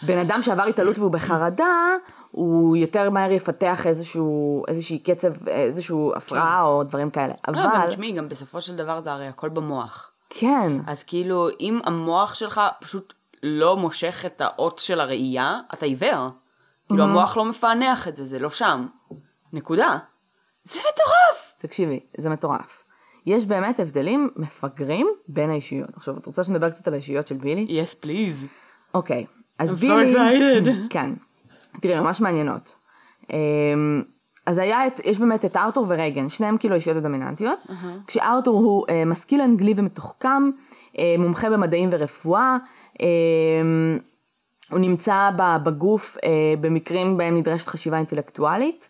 [0.00, 1.94] שבן אדם שעבר התעלות והוא בחרדה,
[2.30, 7.34] הוא יותר מהר יפתח איזשהו, איזושהי קצב, איזשהו הפרעה או דברים כאלה.
[7.48, 10.10] לא, גם אבל, תשמעי, גם בסופו של דבר זה הרי הכל במוח.
[10.30, 16.28] כן, אז כאילו, אם המוח שלך פשוט לא מושך את האות של הראייה, אתה עיוור.
[16.88, 18.86] כאילו, המוח לא מפענח את זה, זה לא שם.
[19.52, 19.98] נקודה.
[20.64, 21.54] זה מטורף!
[21.58, 22.84] תקשיבי, זה מטורף.
[23.26, 25.96] יש באמת הבדלים מפגרים בין האישיות.
[25.96, 27.82] עכשיו, את רוצה שנדבר קצת על האישיות של בילי?
[27.82, 28.46] yes, please.
[28.94, 29.26] אוקיי,
[29.58, 30.14] אז I'm so בילי...
[30.14, 30.68] excited.
[30.94, 31.10] כן.
[31.80, 32.74] תראי, ממש מעניינות.
[33.32, 34.02] אמ,
[34.46, 37.58] אז היה את, יש באמת את ארתור ורייגן, שניהם כאילו האישיות הדומיננטיות.
[38.06, 40.50] כשארתור הוא אה, משכיל אנגלי ומתוחכם,
[40.98, 42.56] אה, מומחה במדעים ורפואה,
[43.00, 43.06] אה,
[44.70, 48.88] הוא נמצא ב- בגוף אה, במקרים בהם נדרשת חשיבה אינטלקטואלית.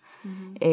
[0.62, 0.68] אה,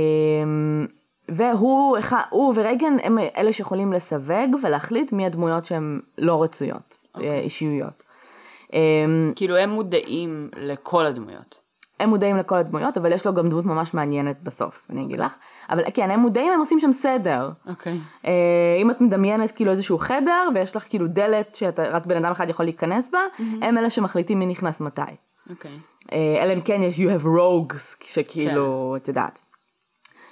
[1.29, 1.97] והוא
[2.29, 8.03] הוא ורייגן הם אלה שיכולים לסווג ולהחליט מי הדמויות שהן לא רצויות, אה, אישיויות.
[8.73, 8.79] אה,
[9.35, 11.63] כאילו, הם מודעים לכל הדמויות.
[11.99, 15.35] הם מודעים לכל הדמויות, אבל יש לו גם דמות ממש מעניינת בסוף, אני אגיד לך.
[15.69, 17.49] אבל כן, הם מודעים, הם עושים שם סדר.
[17.67, 17.99] אוקיי.
[18.25, 18.31] אה,
[18.81, 22.65] אם את מדמיינת כאילו איזשהו חדר, ויש לך כאילו דלת שרק בן אדם אחד יכול
[22.65, 23.19] להיכנס בה,
[23.61, 25.01] הם אלה שמחליטים מי נכנס מתי.
[25.49, 25.79] אוקיי.
[26.11, 29.41] אה, אלא אם כן יש you have rogues, שכאילו, את יודעת.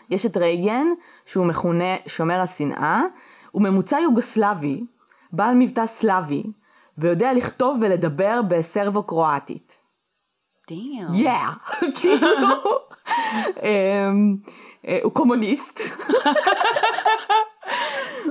[0.09, 0.87] יש את רייגן,
[1.25, 3.01] שהוא מכונה שומר השנאה,
[3.51, 4.83] הוא ממוצע יוגוסלבי,
[5.31, 6.43] בעל מבטא סלאבי,
[6.97, 9.77] ויודע לכתוב ולדבר בסרבו-קרואטית.
[10.69, 11.07] דאם.
[11.07, 12.47] Yeah, כאילו,
[13.63, 14.35] אמ,
[14.87, 15.79] אה, הוא קומוניסט,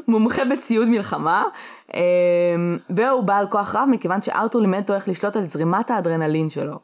[0.08, 1.44] מומחה בציוד מלחמה,
[1.94, 6.78] אמ, והוא בעל כוח רב מכיוון שארתור לימד אותו איך לשלוט על זרימת האדרנלין שלו.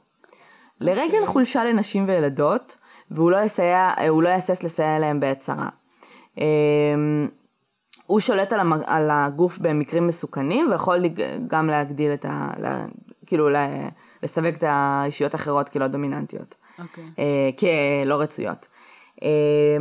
[0.80, 2.76] לרגל חולשה לנשים וילדות,
[3.10, 5.68] והוא לא יסייע, אה, הוא לא יהסס לסייע להם בעת צרה.
[8.06, 8.72] הוא שולט על, המ...
[8.72, 11.04] על הגוף במקרים מסוכנים ויכול
[11.46, 12.50] גם להגדיל את ה...
[12.58, 12.86] לה...
[13.26, 13.88] כאילו ל-
[14.22, 16.54] לסווג את האישיות האחרות כלא דומיננטיות.
[16.78, 17.04] אוקיי.
[17.18, 18.66] אה, כלא רצויות.
[19.22, 19.28] אה,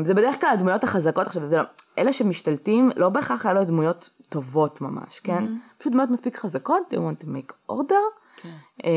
[0.03, 1.63] זה בדרך כלל הדמויות החזקות, עכשיו זה לא,
[1.99, 5.45] אלה שמשתלטים לא בהכרח היה לו דמויות טובות ממש, כן?
[5.77, 8.03] פשוט דמויות מספיק חזקות, they want to make order,
[8.37, 8.49] כן.
[8.85, 8.91] אה,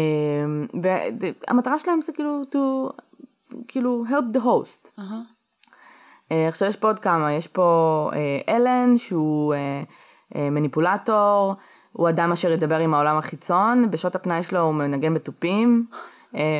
[1.48, 2.92] והמטרה שלהם זה כאילו to,
[3.68, 4.90] כאילו help the host.
[4.98, 5.20] אהה.
[6.32, 11.54] אה, עכשיו יש פה עוד כמה, יש פה אה, אלן שהוא אה, מניפולטור,
[11.92, 15.86] הוא אדם אשר ידבר עם העולם החיצון, בשעות הפנאי שלו הוא מנגן בתופים,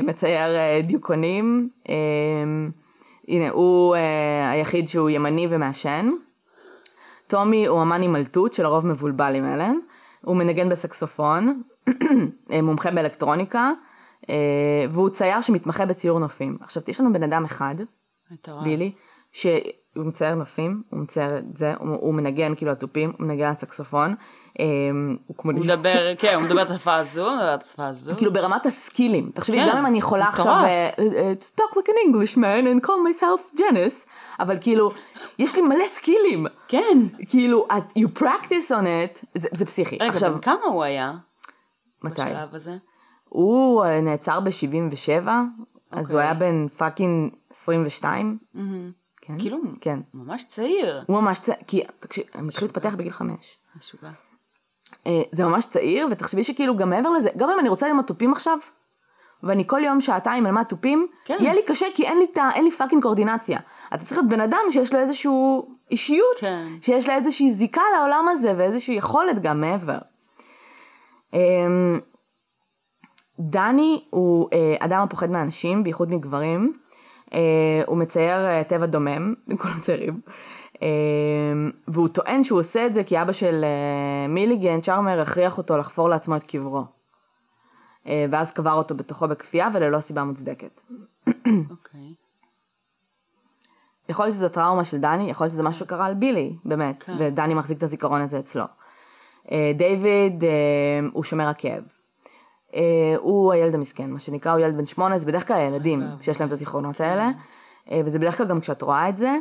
[0.02, 1.68] מצייר דיוקונים,
[3.28, 3.96] הנה הוא
[4.50, 6.11] היחיד שהוא ימני ומעשן.
[7.26, 9.76] טומי הוא אמן הימלטות שלרוב מבולבל עם אלן,
[10.24, 11.62] הוא מנגן בסקסופון,
[12.62, 13.70] מומחה באלקטרוניקה,
[14.90, 16.59] והוא צייר שמתמחה בציור נופים.
[16.61, 17.74] עכשיו יש לנו בן אדם אחד.
[18.62, 18.92] בילי,
[19.40, 23.48] שהוא מצייר נופים, הוא מצייר את זה, הוא, הוא מנגן כאילו על תופים, הוא מנגן
[23.48, 24.14] על סקסופון,
[24.61, 25.66] אה, הוא הוא קומוניסט.
[25.70, 28.12] מדבר, כן, הוא מדבר את השפה הזו, הוא מדבר את השפה הזו.
[28.16, 30.29] כאילו ברמת הסקילים, תחשבי כן, גם אם אני יכולה.
[30.29, 34.07] עכשיו אה, אה, to talk like an Englishman and call myself Janice,
[34.40, 34.90] אבל כאילו
[35.38, 36.98] יש לי מלא סקילים, כן.
[37.29, 39.96] כאילו את- you practice on it, זה, זה פסיכי.
[40.01, 41.12] רגע, עכשיו, בן כמה הוא היה
[42.05, 42.22] מתי?
[42.22, 42.77] בשלב הזה?
[43.24, 46.20] הוא אה, נעצר ב-77, אז הוא אוקיי.
[46.20, 48.38] היה בן fucking 22.
[49.29, 49.38] כן?
[49.38, 50.01] כאילו, כן.
[50.14, 51.03] ממש צעיר.
[51.07, 53.57] הוא ממש צעיר, כי תקשיב, הם התחילו להתפתח בגיל חמש.
[53.77, 54.11] משוגע.
[55.07, 58.33] אה, זה ממש צעיר, ותחשבי שכאילו גם מעבר לזה, גם אם אני רוצה ללמוד תופים
[58.33, 58.59] עכשיו,
[59.43, 61.37] ואני כל יום שעתיים אלמד תופים, כן.
[61.41, 63.59] יהיה לי קשה כי אין לי, ה- אין לי fucking קואורדינציה.
[63.95, 66.67] אתה צריך להיות בן אדם שיש לו איזשהו אישיות, כן.
[66.83, 69.99] שיש לה איזושהי זיקה לעולם הזה, ואיזושהי יכולת גם מעבר.
[71.35, 72.01] אמ,
[73.41, 76.73] דני הוא אה, אדם הפוחד מאנשים, בייחוד מגברים.
[77.33, 80.21] אה, הוא מצייר אה, טבע דומם, כל הצעירים.
[80.83, 80.88] אה,
[81.88, 83.64] והוא טוען שהוא עושה את זה כי אבא של
[84.29, 86.85] מיליגן, צ'ארמר, הכריח אותו לחפור לעצמו את קברו.
[88.31, 90.81] ואז קבר אותו בתוכו בכפייה וללא סיבה מוצדקת.
[91.71, 92.14] אוקיי.
[94.09, 97.17] יכול להיות שזו טראומה של דני, יכול להיות שזה משהו שקרה על בילי, באמת, כן.
[97.19, 98.64] ודני מחזיק את הזיכרון הזה אצלו.
[99.77, 100.51] דיוויד אה,
[101.12, 101.83] הוא שומר הכאב.
[102.74, 102.81] אה,
[103.18, 106.48] הוא הילד המסכן, מה שנקרא, הוא ילד בן שמונה, זה בדרך כלל הילדים שיש להם
[106.48, 107.31] את הזיכרונות האלה,
[107.90, 109.37] אה, וזה בדרך כלל גם כשאת רואה את זה,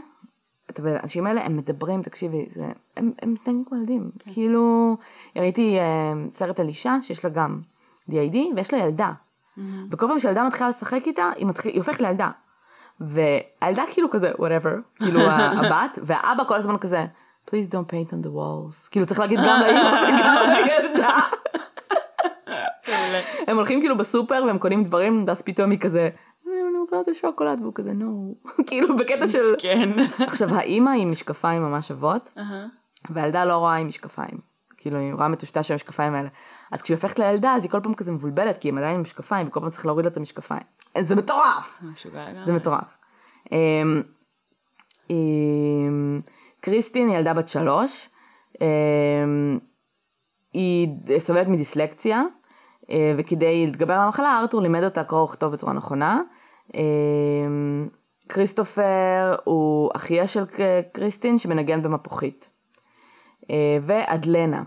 [0.69, 2.65] את- האנשים האלה, הם מדברים, תקשיבי, זה,
[2.97, 4.11] הם, הם מתנהגים כמו ילדים.
[4.33, 4.97] כאילו,
[5.35, 5.83] ראיתי אה,
[6.33, 7.59] סרט על אישה שיש לה גם
[8.11, 9.11] DID, ויש לה ילדה.
[9.91, 12.29] וכל פעם שהילדה מתחילה לשחק איתה, היא, מתחיל, היא הופכת לילדה.
[12.99, 15.19] והילדה כאילו כזה, whatever, כאילו
[15.57, 17.05] הבת, והאבא כל הזמן כזה,
[17.49, 18.89] please don't paint on the walls.
[18.91, 21.19] כאילו צריך להגיד גם לאמא וגם לילדה.
[23.47, 26.09] הם הולכים כאילו בסופר והם קונים דברים, ואז פתאום היא כזה,
[26.45, 28.35] אני רוצה את השוקולד, והוא כזה, נו.
[28.67, 29.55] כאילו בקטע של...
[29.57, 29.89] כן.
[30.27, 32.31] עכשיו האימא היא עם משקפיים ממש עבות.
[33.09, 34.37] והילדה לא רואה עם משקפיים.
[34.77, 36.29] כאילו היא רואה מטושטש של המשקפיים האלה.
[36.71, 39.47] אז כשהיא הופכת לילדה אז היא כל פעם כזה מבולבלת, כי הם עדיין עם משקפיים,
[39.47, 40.61] וכל פעם צריך להוריד לה את המשקפיים.
[41.01, 41.81] זה מטורף!
[42.05, 42.45] לגמרי.
[42.45, 42.97] זה מטורף.
[43.51, 44.01] אמ,
[45.09, 46.21] אמ,
[46.61, 48.09] קריסטין היא ילדה בת שלוש,
[48.61, 49.59] אמ,
[50.53, 52.23] היא סובלת מדיסלקציה, אה,
[53.17, 56.21] וכדי להתגבר על המחלה ארתור לימד אותה קרוא וכתוב בצורה נכונה.
[56.73, 57.87] אמ,
[58.29, 60.43] כריסטופר הוא אחיה של
[60.91, 62.49] קריסטין שמנגן במפוחית.
[63.49, 64.63] אה, ואדלנה,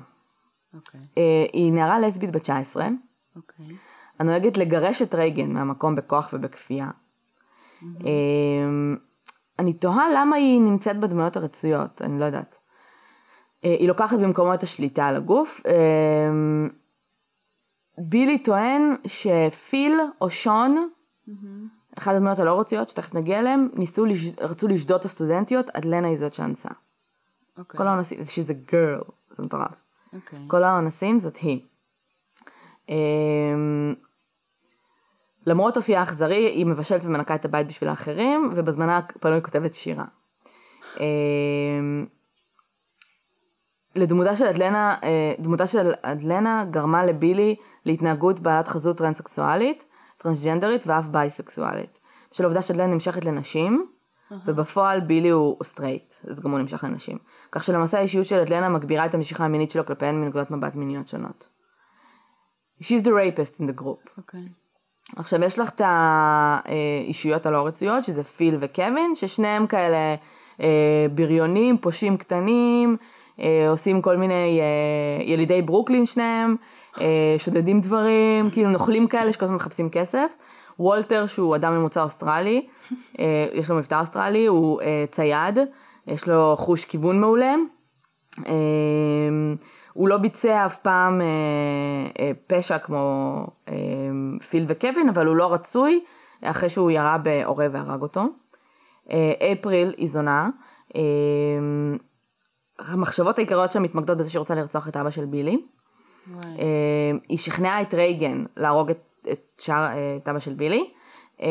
[0.75, 1.01] אוקיי.
[1.19, 2.89] אה, היא נערה לסבית בת 19,
[3.37, 3.67] אוקיי.
[4.19, 6.91] הנוהגת לגרש את רייגן מהמקום בכוח ובכפייה.
[7.83, 8.97] אמ,
[9.59, 12.59] אני תוהה למה היא נמצאת בדמויות הרצויות, אני לא יודעת.
[13.65, 15.61] אה, היא לוקחת במקומו את השליטה על הגוף.
[18.03, 20.89] בילי טוען שפיל או שון,
[21.99, 24.31] אחת הדמויות הלא רצויות שתכף נגיע אליהם, ניסו, לש...
[24.41, 26.69] רצו לשדוד את הסטודנטיות, עד לנה היא זאת שאנסה.
[27.59, 27.79] אוקיי.
[27.79, 29.85] כל האונסים, שזה גרל, זה מטורף.
[30.13, 30.39] אוקיי.
[30.47, 31.61] כל האונסים זאת היא.
[32.89, 33.95] אמ,
[35.47, 40.05] למרות אופייה האכזרי, היא מבשלת ומנקה את הבית בשביל האחרים, ובזמנה הפנוי כותבת שירה.
[41.01, 42.07] אמ,
[43.97, 49.85] לדמותה של אדלנה, אה, דמותה של אדלנה גרמה לבילי להתנהגות בעלת חזות טרנסקסואלית,
[50.17, 52.01] טרנסג'נדרית ואף בייסקסואלית.
[52.33, 53.87] בשל העובדה שאדלנה נמשכת לנשים,
[54.47, 57.19] ובפועל בילי הוא סטרייט, אז גם הוא נמשך לנשים.
[57.53, 61.49] כך שלמעשה האישיות של אדלנה מגבירה את המשיכה המינית שלו כלפיהן מנקודות מבט מיניות שונות.
[62.83, 64.11] She's the rapist in the group.
[64.19, 64.49] אוקיי.
[65.17, 70.15] עכשיו יש לך את האישיויות הלא רצויות, שזה פיל וקווין, ששניהם כאלה
[70.61, 72.97] אה, בריונים, פושעים קטנים,
[73.69, 76.57] עושים כל מיני אה, ילידי ברוקלין שניהם,
[77.01, 80.35] אה, שודדים דברים, כאילו נוכלים כאלה שכל הזמן מחפשים כסף.
[80.79, 82.67] וולטר שהוא אדם ממוצא אוסטרלי,
[83.19, 85.59] אה, יש לו מבטא אוסטרלי, הוא אה, צייד,
[86.07, 87.55] יש לו חוש כיוון מעולה.
[88.47, 88.53] אה,
[89.93, 91.27] הוא לא ביצע אף פעם אה,
[92.19, 93.75] אה, פשע כמו אה,
[94.51, 96.05] פיל וקווין, אבל הוא לא רצוי
[96.43, 98.25] אחרי שהוא ירה בעורב והרג אותו.
[99.11, 100.49] אה, אפריל היא זונה.
[102.89, 105.63] המחשבות העיקריות שלה מתמקדות בזה שהיא רוצה לרצוח את אבא של בילי.
[106.33, 106.59] וואי.
[106.59, 110.91] אה, היא שכנעה את רייגן להרוג את, את, שאר, אה, את אבא של בילי.
[111.43, 111.49] אה,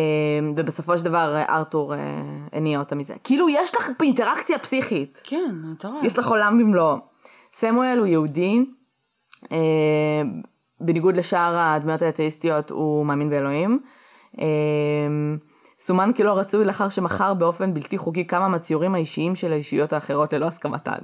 [0.55, 1.93] ובסופו של דבר ארתור
[2.53, 3.15] הניע אותה מזה.
[3.23, 5.21] כאילו יש לך אינטראקציה פסיכית.
[5.23, 6.03] כן, מטורף.
[6.03, 6.97] יש לך עולם במלואו.
[7.53, 8.65] סמואל הוא יהודי,
[10.81, 13.79] בניגוד לשאר הדמויות האתאיסטיות הוא מאמין באלוהים.
[15.79, 20.45] סומן כלא רצוי לאחר שמכר באופן בלתי חוקי כמה מהציורים האישיים של האישיות האחרות ללא
[20.45, 20.97] הסכמתן.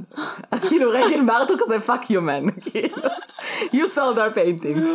[0.52, 2.98] אז כאילו רגל בארתור כזה fuck you man, כאילו,
[3.74, 4.90] you sold our paintings.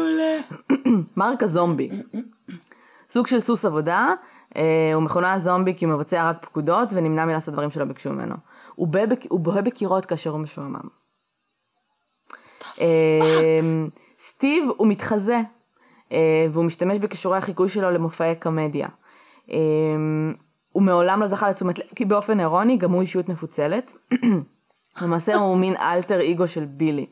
[1.17, 1.91] מרק הזומבי.
[3.09, 4.13] סוג של סוס עבודה,
[4.57, 8.35] אה, הוא מכונה זומבי כי הוא מבצע רק פקודות ונמנע מלעשות דברים שלא ביקשו ממנו.
[8.75, 10.81] הוא בוהה בק- הוא בוהה בקירות כאשר הוא משועמם.
[12.81, 13.61] אה,
[14.19, 15.41] סטיב הוא מתחזה,
[16.13, 18.89] אה, והוא משתמש בכישורי החיקוי שלו למופעי קומדיה.
[19.53, 19.57] אה,
[20.73, 23.93] הוא מעולם לא זכה לתשומת לב, כי באופן אירוני גם הוא אישיות מפוצלת.
[25.03, 27.07] למעשה הוא מין אלטר אגו של בילי.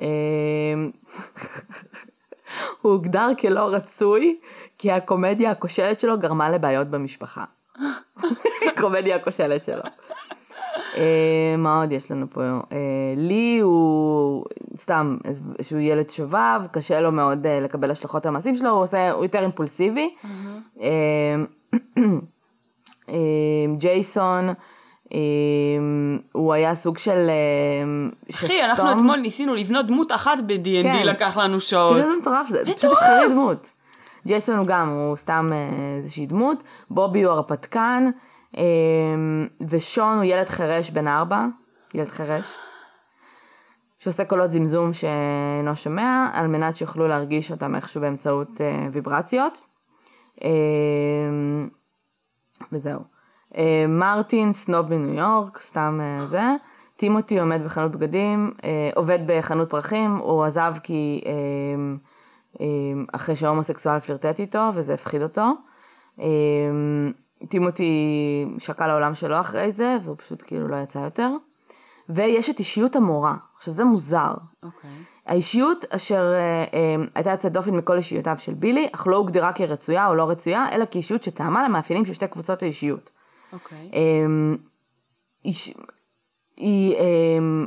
[0.00, 0.06] אה,
[2.82, 4.40] הוא הוגדר כלא רצוי,
[4.78, 7.44] כי הקומדיה הכושלת שלו גרמה לבעיות במשפחה.
[8.72, 9.82] הקומדיה הכושלת שלו.
[10.96, 12.42] אה, מה עוד יש לנו פה?
[12.42, 14.44] אה, לי הוא
[14.78, 15.16] סתם
[15.62, 20.14] שהוא ילד שובב, קשה לו מאוד אה, לקבל השלכות על המעשים שלו, הוא יותר אימפולסיבי.
[23.08, 23.14] אה,
[23.78, 24.48] ג'ייסון,
[25.14, 25.18] אה,
[26.32, 28.98] הוא היה סוג של אה, אחי, אנחנו שסתום.
[28.98, 31.06] אתמול ניסינו לבנות דמות אחת ב-D&D, כן.
[31.06, 31.92] לקח לנו שעות.
[31.92, 33.72] תראה איזה מטורף זה, פשוט תבחרי דמות.
[34.26, 38.10] ג'ייסון הוא גם, הוא סתם אה, איזושהי דמות, בובי הוא הרפתקן,
[39.68, 41.46] ושון הוא ילד חירש בן ארבע,
[41.94, 42.56] ילד חירש,
[43.98, 49.60] שעושה קולות זמזום שאינו שומע, על מנת שיוכלו להרגיש אותם איכשהו באמצעות אה, ויברציות.
[50.42, 50.50] אה,
[52.72, 53.00] וזהו.
[53.56, 56.42] אה, מרטין, סנוב בניו יורק, סתם אה, זה.
[56.96, 62.64] טימותי עומד בחנות בגדים, אה, עובד בחנות פרחים, הוא עזב כי אה,
[63.12, 65.52] אחרי שההומוסקסואל פלירטט איתו, וזה הפחיד אותו.
[67.48, 67.94] טימותי
[68.58, 71.30] שקע לעולם שלו אחרי זה, והוא פשוט כאילו לא יצא יותר.
[72.08, 73.36] ויש את אישיות המורה.
[73.56, 74.34] עכשיו זה מוזר.
[74.62, 74.90] אוקיי.
[75.26, 80.06] האישיות אשר אה, אה, הייתה יוצאת דופן מכל אישיותיו של בילי, אך לא הוגדרה כרצויה
[80.06, 83.10] או לא רצויה, אלא כאישיות שטעמה למאפיינים של שתי קבוצות האישיות.
[83.52, 83.90] אוקיי.
[83.92, 84.56] אמ,
[85.44, 85.74] איש-
[86.56, 87.66] היא, אמ,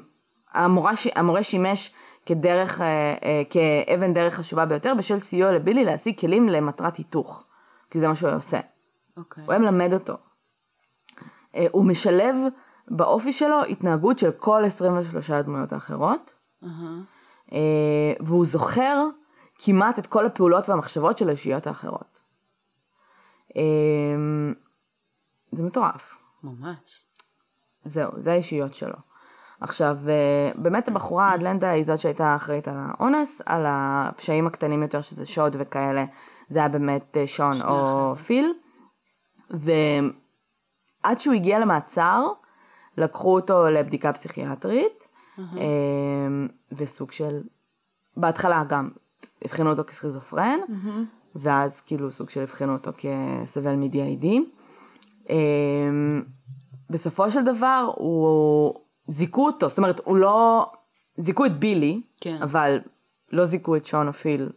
[0.53, 1.93] המורה, המורה שימש
[2.25, 2.87] כדרך, אה,
[3.23, 7.45] אה, כאבן דרך חשובה ביותר בשל סיוע לבילי להשיג כלים למטרת היתוך,
[7.91, 8.59] כי זה מה שהוא היה עושה.
[9.17, 9.43] אוקיי.
[9.43, 10.13] הוא היה מלמד אותו.
[11.55, 12.35] אה, הוא משלב
[12.87, 16.99] באופי שלו התנהגות של כל 23 הדמויות האחרות, אהה.
[17.53, 19.05] אה, והוא זוכר
[19.59, 22.21] כמעט את כל הפעולות והמחשבות של האישיות האחרות.
[23.57, 23.61] אה,
[25.51, 26.17] זה מטורף.
[26.43, 27.05] ממש.
[27.85, 28.97] זהו, זה האישיות שלו.
[29.61, 35.01] עכשיו, אה, באמת הבחורה אדלנדה היא זאת שהייתה אחראית על האונס, על הפשעים הקטנים יותר
[35.01, 36.05] שזה שוד וכאלה,
[36.49, 38.53] זה היה באמת שון או פיל.
[39.49, 42.27] ועד שהוא הגיע למעצר,
[42.97, 45.07] לקחו אותו לבדיקה פסיכיאטרית,
[45.39, 45.65] אה,
[46.71, 47.41] וסוג של,
[48.17, 48.89] בהתחלה גם
[49.41, 50.59] הבחינו אותו כסכיזופרן,
[51.35, 54.25] ואז כאילו סוג של הבחינו אותו כסובל מ-DID.
[55.29, 56.23] אמ,
[56.89, 58.73] בסופו של דבר הוא
[59.07, 60.65] זיכו אותו, זאת אומרת הוא לא,
[61.17, 62.41] זיכו את בילי, כן.
[62.41, 62.79] אבל
[63.31, 64.49] לא זיכו את שון או פיל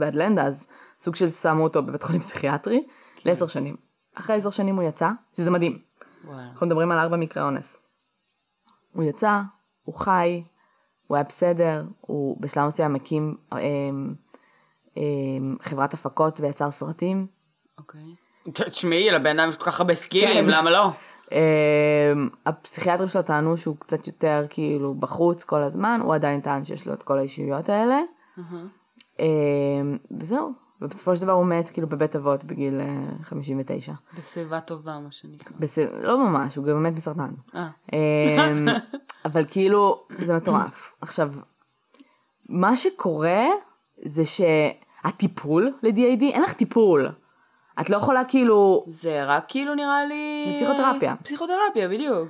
[0.00, 0.66] ואדלנדה, אז
[0.98, 2.86] סוג של שמו אותו בבית חולים פסיכיאטרי
[3.24, 3.76] לעשר שנים.
[4.14, 5.78] אחרי עשר שנים הוא יצא, שזה מדהים.
[6.24, 6.50] וואלה.
[6.50, 7.82] אנחנו מדברים על ארבע מקרי אונס.
[8.92, 9.40] הוא יצא,
[9.88, 10.42] הוא חי,
[11.06, 14.14] הוא היה בסדר, הוא בשלב מסוים הקים אמ,
[14.96, 17.26] אמ, חברת הפקות ויצר סרטים.
[17.78, 18.00] אוקיי.
[18.54, 20.50] תשמעי, לבן אדם יש כל כך הרבה סקילים, כן.
[20.50, 20.90] למה לא?
[21.32, 26.86] אמ, הפסיכיאטרים שלו טענו שהוא קצת יותר כאילו בחוץ כל הזמן, הוא עדיין טען שיש
[26.86, 28.00] לו את כל האישיויות האלה.
[29.18, 30.52] אמ, וזהו,
[30.82, 33.92] ובסופו של דבר הוא מת כאילו בבית אבות בגיל אה, 59.
[34.18, 35.56] בשיבה טובה, מה שנקרא.
[35.58, 35.78] בס...
[35.78, 37.30] לא ממש, הוא גם מת מסרטן.
[37.54, 37.68] אה.
[37.92, 38.68] אמ,
[39.24, 40.92] אבל כאילו, זה מטורף.
[41.00, 41.32] עכשיו,
[42.48, 43.44] מה שקורה
[44.04, 47.08] זה שהטיפול ל-DID, אין לך טיפול.
[47.80, 50.44] את לא יכולה כאילו, זה רק כאילו נראה לי...
[50.58, 51.16] זה פסיכותרפיה.
[51.16, 52.28] פסיכותרפיה, בדיוק.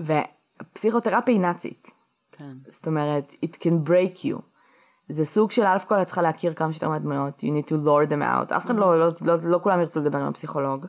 [0.00, 1.90] ופסיכותרפיה היא נאצית.
[2.32, 2.52] כן.
[2.68, 4.53] זאת אומרת, it can break you.
[5.08, 8.10] זה סוג של א' כל את צריכה להכיר כמה שיותר מהדמויות, you need to lure
[8.10, 10.86] them out, אף אחד לא, לא, לא, לא כולם ירצו לדבר עם הפסיכולוג.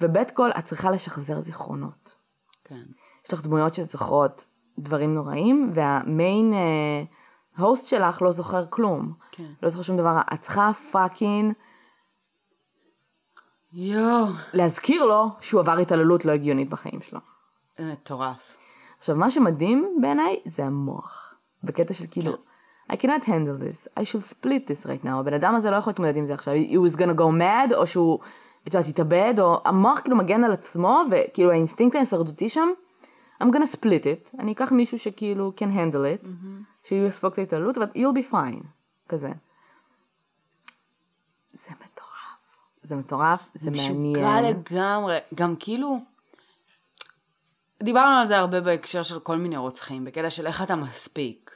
[0.00, 2.16] וב' כל את צריכה לשחזר זיכרונות.
[2.64, 2.82] כן.
[3.26, 4.46] יש לך דמויות שזוכרות
[4.78, 6.54] דברים נוראים, והמיין
[7.56, 9.12] הוסט שלך לא זוכר כלום.
[9.30, 9.52] כן.
[9.62, 10.20] לא זוכר שום דבר.
[10.34, 11.54] את צריכה פאקינג
[13.72, 14.26] יואו.
[14.52, 17.20] להזכיר לו שהוא עבר התעללות לא הגיונית בחיים שלו.
[17.78, 18.36] זה מטורף.
[18.98, 21.34] עכשיו, מה שמדהים בעיניי זה המוח.
[21.64, 22.38] בקטע של כאילו, כן.
[22.92, 25.18] I cannot handle this, I should split this right now.
[25.20, 27.86] הבן אדם הזה לא יכול להתמודד עם זה עכשיו, he was gonna go mad, או
[27.86, 28.18] שהוא,
[28.68, 32.68] את יודעת, יתאבד, או המוח כאילו מגן על עצמו, וכאילו האינסטינקט ההישרדותי שם,
[33.42, 36.28] I'm gonna split it, אני אקח מישהו שכאילו can handle it,
[36.84, 38.64] שהוא יספוג את ההתעללות, אבל you'll be fine,
[39.08, 39.30] כזה.
[41.52, 42.04] זה מטורף.
[42.82, 44.12] זה מטורף, זה מעניין.
[44.12, 45.18] משוגע לגמרי.
[45.34, 45.98] גם כאילו,
[47.82, 51.50] דיברנו על זה הרבה בהקשר של כל מיני רוצחים, בקטע של איך אתה מספיק.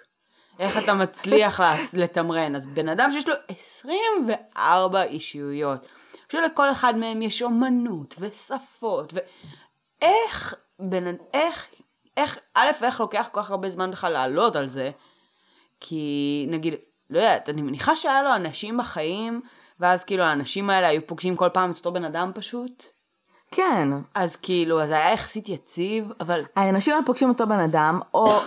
[0.59, 1.61] איך אתה מצליח
[1.95, 2.57] לתמרן.
[2.57, 5.87] אז בן אדם שיש לו 24 אישיויות,
[6.33, 11.67] שלכל אחד מהם יש אומנות ושפות, ואיך, בן, איך,
[12.17, 14.91] איך, א', איך לוקח כל כך הרבה זמן בכלל לעלות על זה,
[15.81, 16.75] כי נגיד,
[17.11, 19.41] לא יודעת, אני מניחה שהיה לו אנשים בחיים,
[19.81, 22.85] ואז כאילו האנשים האלה היו פוגשים כל פעם את אותו בן אדם פשוט.
[23.51, 28.41] כן, אז כאילו, אז היה יחסית יציב, אבל האנשים האלה פוגשים אותו בן אדם, או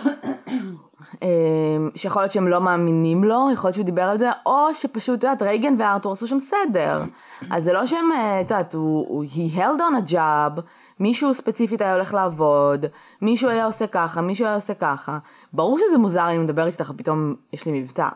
[1.94, 5.24] שיכול להיות שהם לא מאמינים לו, יכול להיות שהוא דיבר על זה, או שפשוט, את
[5.24, 7.02] יודעת, רייגן וארתור עשו שם סדר.
[7.50, 10.60] אז זה לא שהם, אה, את יודעת, הוא, he held on a job,
[11.00, 12.86] מישהו ספציפית היה הולך לעבוד,
[13.22, 15.18] מישהו היה עושה ככה, מישהו היה עושה ככה.
[15.52, 18.08] ברור שזה מוזר, אני מדברת איתך, פתאום יש לי מבטא.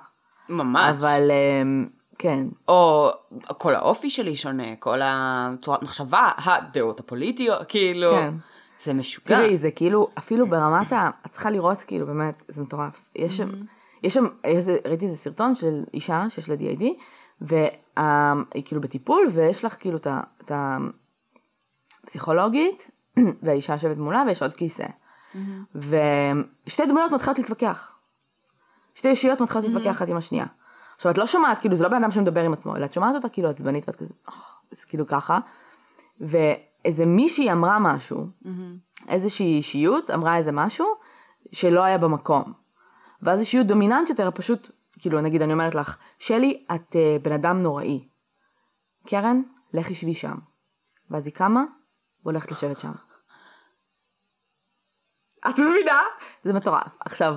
[0.49, 0.95] ממש.
[0.99, 1.87] אבל אמ,
[2.19, 3.11] כן, או
[3.59, 8.35] כל האופי שלי שונה, כל הצורת מחשבה, הדעות הפוליטיות, כאילו, כן.
[8.87, 9.37] זה משוגע.
[9.37, 11.11] תראי, זה כאילו, אפילו ברמת ה...
[11.27, 13.09] את צריכה לראות, כאילו, באמת, זה מטורף.
[13.15, 13.51] יש שם,
[14.03, 16.85] יש שם, איזה, ראיתי איזה סרטון של אישה שיש לה DID,
[17.41, 20.53] והיא כאילו בטיפול, ויש לך כאילו את
[22.05, 22.91] הפסיכולוגית,
[23.43, 24.87] והאישה יושבת מולה, ויש עוד כיסא.
[25.75, 27.95] ושתי דמויות מתחילות להתווכח.
[28.95, 30.47] שתי אישיות מתחילות להתווכח אחת עם השנייה.
[30.97, 33.15] עכשיו, את לא שומעת, כאילו, זה לא בן אדם שמדבר עם עצמו, אלא את שומעת
[33.15, 34.15] אותה כאילו עצבנית, ואת כזה,
[34.71, 35.39] זה כאילו ככה.
[36.87, 38.27] ואיזה מישהי אמרה משהו,
[39.09, 40.87] איזושהי אישיות אמרה איזה משהו
[41.53, 42.53] שלא היה במקום.
[43.23, 47.61] ואז אישיות דומיננט יותר פשוט, כאילו נגיד אני אומרת לך, שלי את uh, בן אדם
[47.61, 48.09] נוראי.
[49.07, 50.35] קרן, לכי שבי שם.
[51.11, 51.65] ואז היא קמה
[52.25, 52.93] והולכת לשבת שם.
[55.49, 56.01] את מבינה?
[56.45, 56.97] זה מטורף.
[57.01, 57.35] עכשיו,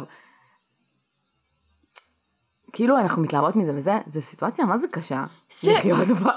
[2.73, 5.23] כאילו אנחנו מתלהבות מזה וזה, זו סיטואציה מה זה קשה.
[5.63, 6.33] לחיות בה.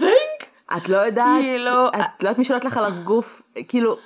[0.00, 0.29] think?
[0.76, 3.96] את לא יודעת, כאילו, את לא יודעת מי שולט לך על הגוף, כאילו,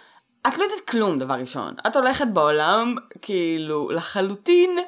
[0.49, 1.75] את לא יודעת כלום, דבר ראשון.
[1.87, 4.79] את הולכת בעולם, כאילו, לחלוטין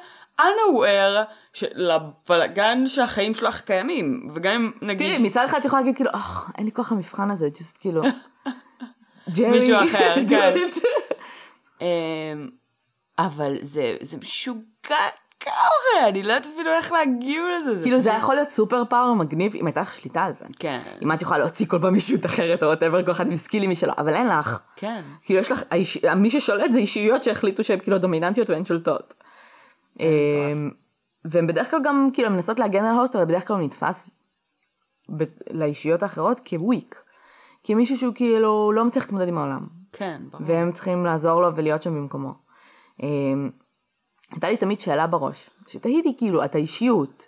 [0.41, 1.23] unaware
[1.53, 4.27] של הבלאגן שהחיים שלך קיימים.
[4.35, 5.07] וגם אם נגיד...
[5.07, 8.01] תראי, מצד אחד את יכולה להגיד כאילו, אוח, אין לי כוח למבחן הזה, just כאילו,
[9.29, 10.55] ג'רי, מישהו אחר, כן.
[10.55, 10.85] it."
[11.81, 12.49] אמ,
[13.19, 14.97] אבל זה, זה משוגע
[15.47, 17.81] לגמרי, אני לא יודעת אפילו איך להגיב לזה.
[17.83, 20.45] כאילו זה יכול להיות super power מגניב אם הייתה לך שליטה על זה.
[20.59, 20.81] כן.
[21.01, 23.93] אם את יכולה להוציא כל פעם אישיות אחרת או whatever, כל אחד עם skillים משלו,
[23.97, 24.59] אבל אין לך.
[24.75, 25.01] כן.
[25.23, 29.13] כאילו יש לך, האיש- מי ששולט זה אישיויות שהחליטו שהן כאילו דומיננטיות והן שולטות.
[29.99, 30.05] אמ,
[31.25, 34.09] והן בדרך כלל גם כאילו מנסות להגן על הוסט, אבל בדרך כלל הוא נתפס
[35.17, 37.01] ב- לאישיות האחרות כוויק.
[37.63, 39.61] כמישהו שהוא כאילו לא מצליח להתמודד עם העולם.
[39.93, 40.43] כן, ברור.
[40.47, 42.33] והם צריכים לעזור לו ולהיות שם במקומו.
[44.31, 47.27] הייתה לי תמיד שאלה בראש, שתהיתי כאילו, אתה אישיות,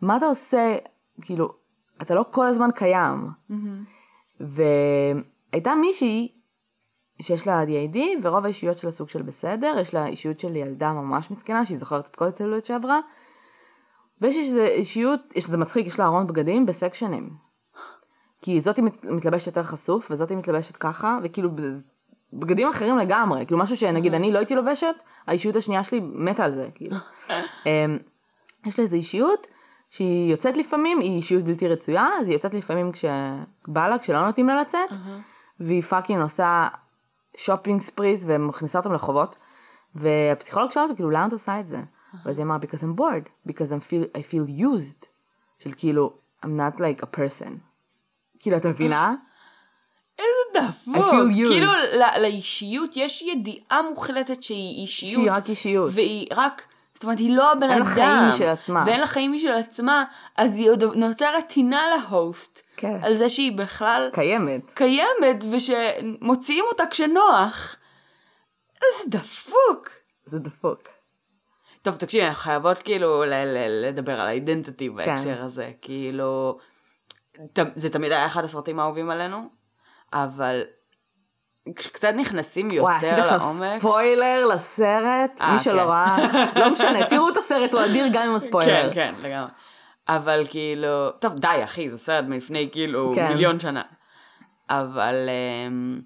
[0.00, 0.76] מה אתה עושה,
[1.22, 1.52] כאילו,
[2.02, 3.28] אתה לא כל הזמן קיים.
[4.40, 6.32] והייתה מישהי
[7.22, 11.30] שיש לה DID, ורוב האישיות שלה סוג של בסדר, יש לה אישיות של ילדה ממש
[11.30, 13.00] מסכנה, שהיא זוכרת את כל התעלויות שעברה,
[14.20, 17.30] ויש איזו אישיות, יש זה מצחיק, יש לה ארון בגדים בסקשנים.
[18.42, 21.50] כי זאתי מת- מתלבשת יותר חשוף, וזאתי מתלבשת ככה, וכאילו
[22.32, 26.52] בגדים אחרים לגמרי, כאילו משהו שנגיד אני לא הייתי לובשת, האישיות השנייה שלי מתה על
[26.54, 26.96] זה, כאילו.
[27.66, 27.98] אמ,
[28.66, 29.46] יש לה איזו אישיות
[29.90, 34.48] שהיא יוצאת לפעמים, היא אישיות בלתי רצויה, אז היא יוצאת לפעמים כשבא לה, כשלא נותנים
[34.48, 34.90] לה לצאת,
[35.60, 36.68] והיא fucking עושה
[37.36, 39.36] shopping sprees ומכניסה אותם לחובות,
[39.94, 41.82] והפסיכולוג שאל אותה, כאילו, למה את עושה את זה?
[42.24, 45.06] ואז היא אמרה, because I'm bored, because I'm feel, I feel used,
[45.58, 46.12] של כאילו,
[46.44, 47.50] I'm not like a person.
[48.40, 49.14] כאילו, את מבינה?
[50.68, 50.96] דפוק.
[51.48, 55.12] כאילו ל- לאישיות יש ידיעה מוחלטת שהיא אישיות.
[55.12, 55.90] שהיא רק אישיות.
[55.94, 56.62] והיא רק,
[56.94, 57.70] זאת אומרת, היא לא הבן אדם.
[57.70, 58.82] אין לה חיים משל עצמה.
[58.86, 60.04] ואין לה חיים משל עצמה,
[60.36, 62.60] אז היא עוד נוטרת טינה ל host.
[62.76, 63.00] כן.
[63.02, 64.72] על זה שהיא בכלל קיימת.
[64.74, 67.76] קיימת ושמוציאים אותה כשנוח.
[68.74, 69.88] איזה דפוק.
[70.26, 70.78] זה דפוק.
[71.82, 73.24] טוב, תקשיבי, אנחנו חייבות כאילו
[73.82, 74.94] לדבר על האידנטיטי כן.
[74.94, 75.70] בהקשר הזה.
[75.82, 76.58] כאילו,
[77.74, 79.48] זה תמיד היה אחד הסרטים האהובים עלינו,
[80.12, 80.62] אבל
[81.76, 83.78] כשקצת נכנסים וואי, יותר עשית עכשיו לעומק.
[83.80, 85.88] ספוילר לסרט, אה, מי שלא כן.
[85.88, 86.16] ראה,
[86.60, 88.90] לא משנה, תראו את הסרט, הוא אדיר גם עם הספוילר.
[88.92, 89.50] כן, כן, לגמרי.
[90.08, 93.28] אבל כאילו, טוב, די, אחי, זה סרט מלפני כאילו כן.
[93.28, 93.82] מיליון שנה.
[94.70, 96.00] אבל אמ,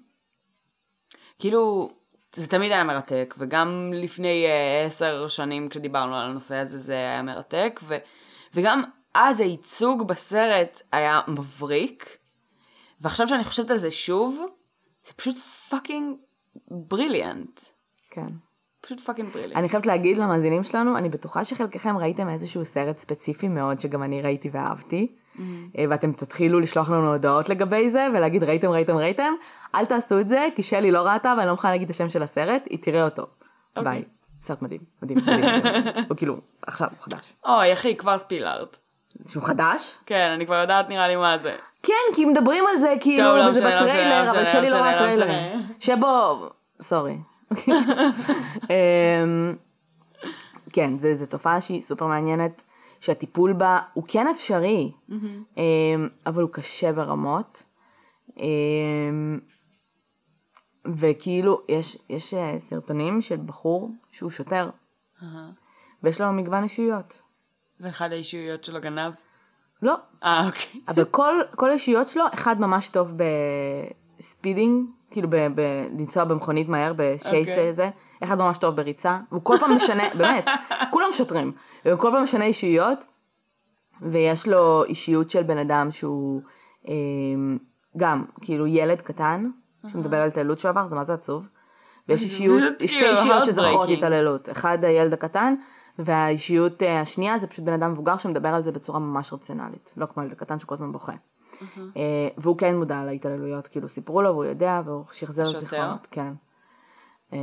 [1.39, 1.89] כאילו,
[2.35, 7.21] זה תמיד היה מרתק, וגם לפני אה, עשר שנים כשדיברנו על הנושא הזה, זה היה
[7.21, 7.95] מרתק, ו,
[8.53, 8.83] וגם
[9.13, 12.17] אז הייצוג בסרט היה מבריק,
[13.03, 14.45] ועכשיו שאני חושבת על זה שוב,
[15.07, 15.37] זה פשוט
[15.69, 16.15] fucking
[16.67, 17.59] brilliant.
[18.09, 18.27] כן.
[18.81, 19.57] פשוט פאקינג בריליאנט.
[19.57, 24.21] אני חייבת להגיד למאזינים שלנו, אני בטוחה שחלקכם ראיתם איזשהו סרט ספציפי מאוד שגם אני
[24.21, 29.33] ראיתי ואהבתי, אה, ואתם תתחילו לשלוח לנו הודעות לגבי זה ולהגיד ראיתם, ראיתם, ראיתם,
[29.75, 32.23] אל תעשו את זה, כי שלי לא ראתה ואני לא מוכנה להגיד את השם של
[32.23, 33.27] הסרט, היא תראה אותו.
[33.83, 34.03] ביי.
[34.41, 35.39] סרט מדהים, מדהים, מדהים.
[35.39, 36.05] מדהים.
[36.09, 37.33] הוא כאילו, עכשיו, הוא חדש.
[37.45, 38.77] אוי, אחי, כבר ספילארט.
[39.27, 39.95] שהוא חדש?
[40.05, 41.55] כן, אני כבר יודעת נראה לי מה זה.
[41.83, 44.69] כן, כי מדברים על זה כאילו, טוב, לא וזה משנה, לא בטריילר, לא אבל שלי
[44.69, 45.59] לא ראה משנה, לא טריילרים.
[45.59, 45.95] משנה.
[45.97, 46.49] שבו,
[46.81, 47.17] sorry.
[48.69, 49.55] אמ,
[50.73, 52.63] כן, זה תופעה שהיא סופר מעניינת,
[52.99, 54.91] שהטיפול בה הוא כן אפשרי,
[55.57, 57.63] אמ, אבל הוא קשה ברמות.
[58.37, 59.39] אמ,
[60.85, 64.69] וכאילו, יש, יש אה, סרטונים של בחור שהוא שוטר,
[66.03, 67.21] ויש לו מגוון אישיות.
[67.79, 69.13] ואחד האישיויות שלו גנב?
[69.83, 70.81] לא, אה, אוקיי.
[70.87, 73.11] אבל כל, כל האישיות שלו, אחד ממש טוב
[74.19, 75.61] ב speeding, כאילו ב, ב,
[75.99, 77.69] לנסוע במכונית מהר, ב chase אוקיי.
[77.69, 77.89] הזה,
[78.23, 80.45] אחד ממש טוב בריצה, והוא כל פעם משנה, באמת,
[80.91, 81.51] כולם שוטרים,
[81.85, 83.05] והוא כל פעם משנה אישיויות,
[84.01, 86.41] ויש לו אישיות של בן אדם שהוא
[86.87, 86.93] אה,
[87.97, 89.49] גם, כאילו ילד קטן,
[89.87, 91.49] שהוא מדבר על התעללות שהוא עבר, זה מה זה עצוב.
[92.09, 93.89] ויש אישיות, שתי כאילו אישיות שזוכרות.
[93.89, 94.49] התעללות.
[94.49, 95.55] אחד הילד הקטן,
[95.99, 99.91] והאישיות אה, השנייה זה פשוט בן אדם מבוגר שמדבר על זה בצורה ממש רציונלית.
[99.97, 101.13] לא כמו ילד קטן שכל הזמן בוכה.
[101.97, 105.45] אה, והוא כן מודע להתעללויות, כאילו סיפרו לו והוא יודע, והוא שחזר?
[105.45, 106.07] זיכרונות.
[106.11, 106.33] כן.
[107.33, 107.39] אה,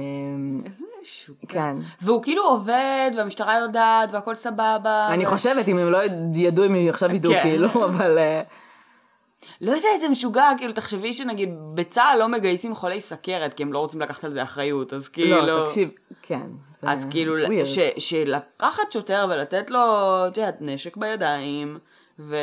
[0.64, 1.36] איזה שוק.
[1.48, 1.76] כן.
[2.03, 5.05] והוא כאילו עובד, והמשטרה יודעת, והכל סבבה.
[5.09, 5.98] אני ו- חושבת, אם הם לא
[6.34, 7.42] ידעו, הם עכשיו ידעו, כן.
[7.42, 8.18] כאילו, אבל...
[9.61, 13.78] לא יודע איזה משוגע, כאילו, תחשבי שנגיד בצה"ל לא מגייסים חולי סכרת, כי הם לא
[13.78, 15.46] רוצים לקחת על זה אחריות, אז כאילו...
[15.46, 15.90] לא, תקשיב,
[16.22, 16.46] כן.
[16.82, 17.34] אז כאילו.
[17.66, 17.78] ש-
[18.11, 19.80] שלקחת שוטר ולתת לו,
[20.28, 21.78] את יודעת, נשק בידיים,
[22.18, 22.36] ו...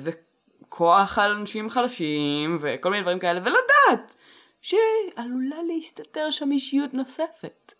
[0.00, 4.14] וכוח על אנשים חלשים, וכל מיני דברים כאלה, ולדעת
[4.62, 7.72] שעלולה להסתתר שם אישיות נוספת.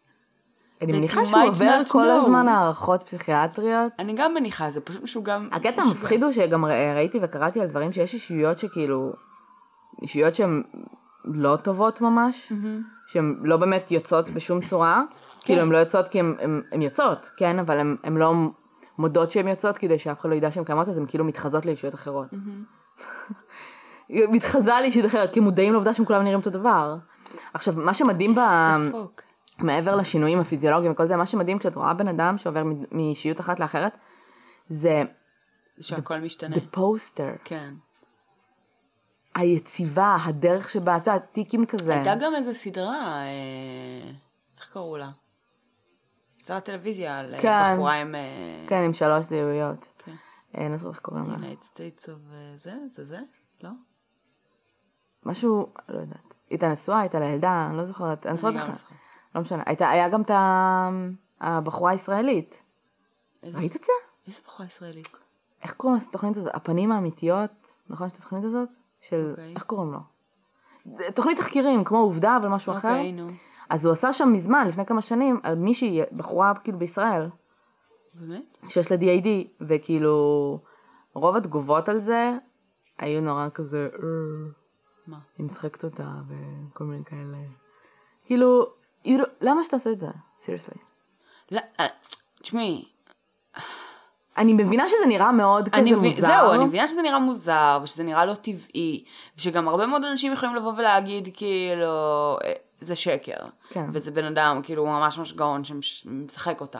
[0.82, 2.22] אני מניחה שהוא עובר כל know.
[2.22, 3.92] הזמן הערכות פסיכיאטריות.
[3.98, 5.38] אני גם מניחה, זה פשוט משוגע.
[5.52, 5.82] הקטע משוגע.
[5.82, 6.64] המפחיד הוא שגם
[6.94, 9.12] ראיתי וקראתי על דברים שיש אישויות שכאילו,
[10.02, 10.62] אישויות שהן
[11.24, 12.52] לא טובות ממש,
[13.06, 15.02] שהן לא באמת יוצאות בשום צורה,
[15.40, 16.20] כאילו הן לא יוצאות כי
[16.72, 18.34] הן יוצאות, כן, אבל הן לא
[18.98, 21.94] מודות שהן יוצאות כדי שאף אחד לא ידע שהן קיימות, אז הן כאילו מתחזות לאישויות
[21.94, 22.26] אחרות.
[24.08, 26.96] היא מתחזה לאישיות אחרת, כי מודעים לעובדה שהם כולם נראים אותו דבר.
[27.54, 28.40] עכשיו, מה שמדהים ב...
[29.58, 33.96] מעבר לשינויים הפיזיולוגיים וכל זה, מה שמדהים כשאת רואה בן אדם שעובר מאישיות אחת לאחרת,
[34.68, 35.02] זה
[35.80, 36.56] שהכל משתנה.
[36.56, 37.74] the poster, כן.
[39.34, 41.94] היציבה, הדרך שבה, את יודעת, טיקים כזה.
[41.94, 44.10] הייתה גם איזה סדרה, אה,
[44.58, 45.10] איך קראו לה?
[46.36, 47.74] סדרת טלוויזיה על אה, כן.
[47.74, 48.14] בחורה עם...
[48.14, 49.92] אה, כן, עם שלוש זהויות.
[49.98, 50.12] כן.
[50.56, 51.36] אה, אני לא זוכרת איך קוראים לה.
[51.36, 52.74] United States of אה, זה?
[52.90, 53.18] זה זה?
[53.62, 53.70] לא?
[55.24, 56.36] משהו, לא יודעת.
[56.50, 58.26] הייתה נשואה, הייתה לה ילדה, אני לא זוכרת.
[58.26, 58.84] אני זוכרת גם לך.
[59.36, 59.62] לא משנה.
[59.66, 60.30] הייתה- היה גם את
[61.40, 62.62] הבחורה הישראלית.
[63.42, 63.92] איזה- ראית את זה?
[64.26, 65.16] איזה בחורה ישראלית?
[65.62, 66.54] איך קוראים לתוכנית הזאת?
[66.54, 67.76] הפנים האמיתיות?
[67.88, 68.68] נכון, יש את התוכנית הזאת?
[69.00, 69.28] של...
[69.30, 69.54] אוקיי.
[69.54, 69.98] איך קוראים לו?
[71.14, 72.88] תוכנית תחקירים, כמו עובדה, אבל משהו אחר.
[72.88, 73.26] אוקיי, נו.
[73.70, 77.28] אז הוא עשה שם מזמן, לפני כמה שנים, על מישהי, בחורה כאילו בישראל,
[78.14, 78.58] באמת?
[78.68, 79.26] שיש לה DID,
[79.60, 80.14] וכאילו,
[81.14, 82.32] רוב התגובות על זה
[82.98, 83.98] היו נורא כזה, "אה,
[85.06, 85.18] מה?
[85.38, 87.38] היא משחקת אותה, וכל מיני כאלה.
[88.24, 88.66] כאילו,
[89.40, 90.06] למה שתעשה את זה?
[90.38, 90.74] סיריוסלי.
[91.50, 91.86] לא, אה,
[92.42, 92.84] תשמעי,
[94.38, 96.26] אני מבינה שזה נראה מאוד כזה מבין- מוזר.
[96.26, 99.04] זהו, אני מבינה שזה נראה מוזר, ושזה נראה לא טבעי,
[99.38, 101.86] ושגם הרבה מאוד אנשים יכולים לבוא ולהגיד, כאילו,
[102.44, 103.36] אה, זה שקר.
[103.68, 103.86] כן.
[103.92, 106.78] וזה בן אדם, כאילו, הוא ממש ממש גאון שמשחק אותה.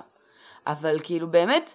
[0.67, 1.75] אבל כאילו, באמת,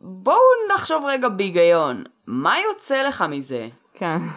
[0.00, 0.36] בואו
[0.74, 2.04] נחשוב רגע בהיגיון.
[2.26, 3.68] מה יוצא לך מזה?
[3.94, 4.18] כן.
[4.18, 4.30] באמת.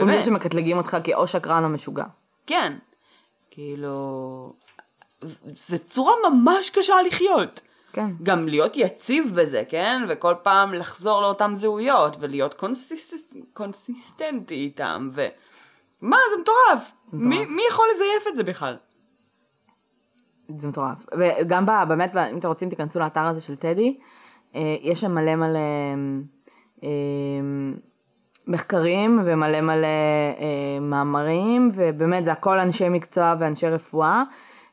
[0.00, 2.04] חוץ מזה שמקטלגים אותך כאו שקרן או משוגע.
[2.46, 2.72] כן.
[3.50, 4.52] כאילו,
[5.54, 7.60] זו צורה ממש קשה לחיות.
[7.92, 8.10] כן.
[8.22, 10.02] גם להיות יציב בזה, כן?
[10.08, 13.34] וכל פעם לחזור לאותן זהויות, ולהיות קונסיסט...
[13.52, 15.26] קונסיסטנטי איתם, ו...
[16.00, 16.90] מה, זה מטורף.
[17.04, 17.28] זה מטורף.
[17.28, 18.76] מי, מי יכול לזייף את זה בכלל?
[20.58, 21.06] זה מטורף.
[21.18, 23.98] וגם ב, באמת, אם אתם רוצים תיכנסו לאתר הזה של טדי,
[24.54, 25.58] אה, יש שם מלא מלא
[26.82, 26.88] אה,
[28.46, 29.86] מחקרים ומלא מלא
[30.38, 34.22] אה, מאמרים, ובאמת זה הכל אנשי מקצוע ואנשי רפואה.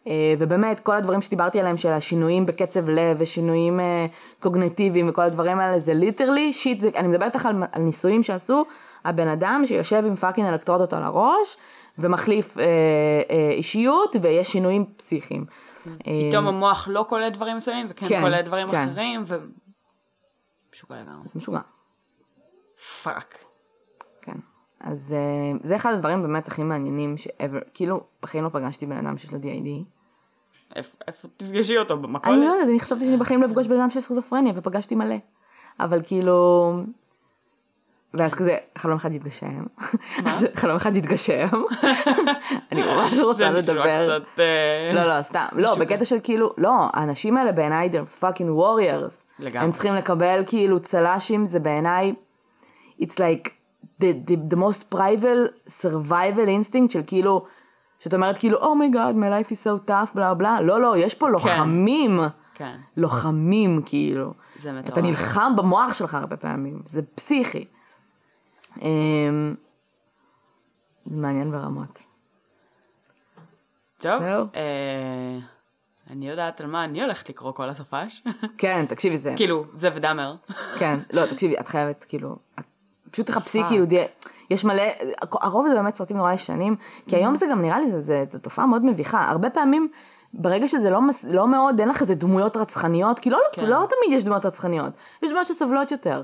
[0.08, 4.06] אה, ובאמת כל הדברים שדיברתי עליהם של השינויים בקצב לב ושינויים אה,
[4.40, 8.66] קוגנטיביים וכל הדברים האלה זה ליטרלי שיט, זה, אני מדברת איתך על, על ניסויים שעשו
[9.06, 11.58] הבן אדם שיושב עם fucking אלקטרודות על הראש
[11.98, 12.64] ומחליף אה,
[13.30, 15.46] אה, אישיות ויש שינויים פיזיים.
[16.30, 18.90] פתאום המוח לא קולט דברים מסוימים וכן כן, קולט דברים כן.
[18.92, 19.38] אחרים ו...
[20.74, 21.28] משוגע לגמרי.
[21.28, 21.60] זה משוגע.
[23.04, 23.53] fuck.
[24.84, 29.18] אז אה, זה אחד הדברים באמת הכי מעניינים ש-ever, כאילו בחיים לא פגשתי בן אדם
[29.18, 29.84] שיש לו DID.
[30.76, 31.98] איפה איפה תפגשי אותו?
[31.98, 32.28] במכולת?
[32.38, 35.16] אני לא יודעת, אני חשבתי שאני בחיים לא אפגוש בן אדם שיש סכיזופרניה, ופגשתי מלא.
[35.80, 36.72] אבל כאילו...
[38.14, 39.64] ואז כזה, חלום אחד התגשם.
[40.26, 41.48] אז חלום אחד התגשם.
[42.72, 44.20] אני ממש רוצה זה נשמע לדבר.
[44.20, 44.40] קצת...
[44.40, 45.46] אה, לא, לא, סתם.
[45.54, 49.24] לא, בקטע של כאילו, לא, האנשים האלה בעיניי they're fucking warriors.
[49.40, 49.66] לגמרי.
[49.66, 52.14] הם צריכים לקבל כאילו צל"שים, זה בעיניי,
[53.02, 53.50] it's like
[54.04, 57.46] the, the, the most prival survival instinct של כאילו,
[58.00, 60.62] שאת אומרת כאילו, oh my god, my life is so tough, בלה בלה.
[60.62, 62.20] לא, לא, יש פה לוחמים.
[62.54, 62.78] כן.
[62.98, 64.34] לוחמים, כאילו.
[64.62, 64.94] זה מטורף.
[64.94, 67.66] אתה נלחם במוח שלך הרבה פעמים, זה פסיכי.
[68.82, 69.56] אמ,
[71.06, 72.02] זה מעניין ברמות.
[73.98, 74.22] טוב.
[74.56, 75.40] אה,
[76.10, 78.24] אני יודעת על מה אני הולכת לקרוא כל הסופש.
[78.58, 79.34] כן, תקשיבי, זה...
[79.36, 80.36] כאילו, זה what the מר.
[80.80, 82.66] כן, לא, תקשיבי, את חייבת, כאילו, את
[83.14, 83.68] פשוט תחפשי fuck.
[83.68, 83.86] כאילו,
[84.50, 84.84] יש מלא,
[85.42, 86.76] הרוב זה באמת סרטים נורא ישנים,
[87.08, 89.30] כי היום זה גם נראה לי, זה תופעה מאוד מביכה.
[89.30, 89.88] הרבה פעמים,
[90.34, 93.66] ברגע שזה לא, מס- לא מאוד, אין לך איזה דמויות רצחניות, כי לא, כן.
[93.66, 94.94] לא תמיד יש דמויות רצחניות,
[95.24, 96.24] יש דמויות שסובלות יותר.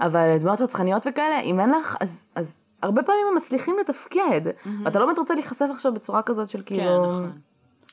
[0.00, 4.40] אבל דמויות רצחניות וכאלה, אם אין לך, אז, אז הרבה פעמים הם מצליחים לתפקד.
[4.84, 6.82] ואתה לא באמת רוצה להיחשף עכשיו בצורה כזאת של כאילו...
[7.04, 7.32] כן, נכון.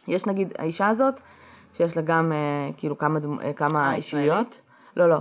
[0.08, 1.22] יש נגיד האישה הזאת,
[1.74, 3.40] שיש לה גם אה, כאילו כמה, דמ...
[3.40, 4.62] אה, כמה אה, אישיות.
[4.98, 5.18] לא, לא.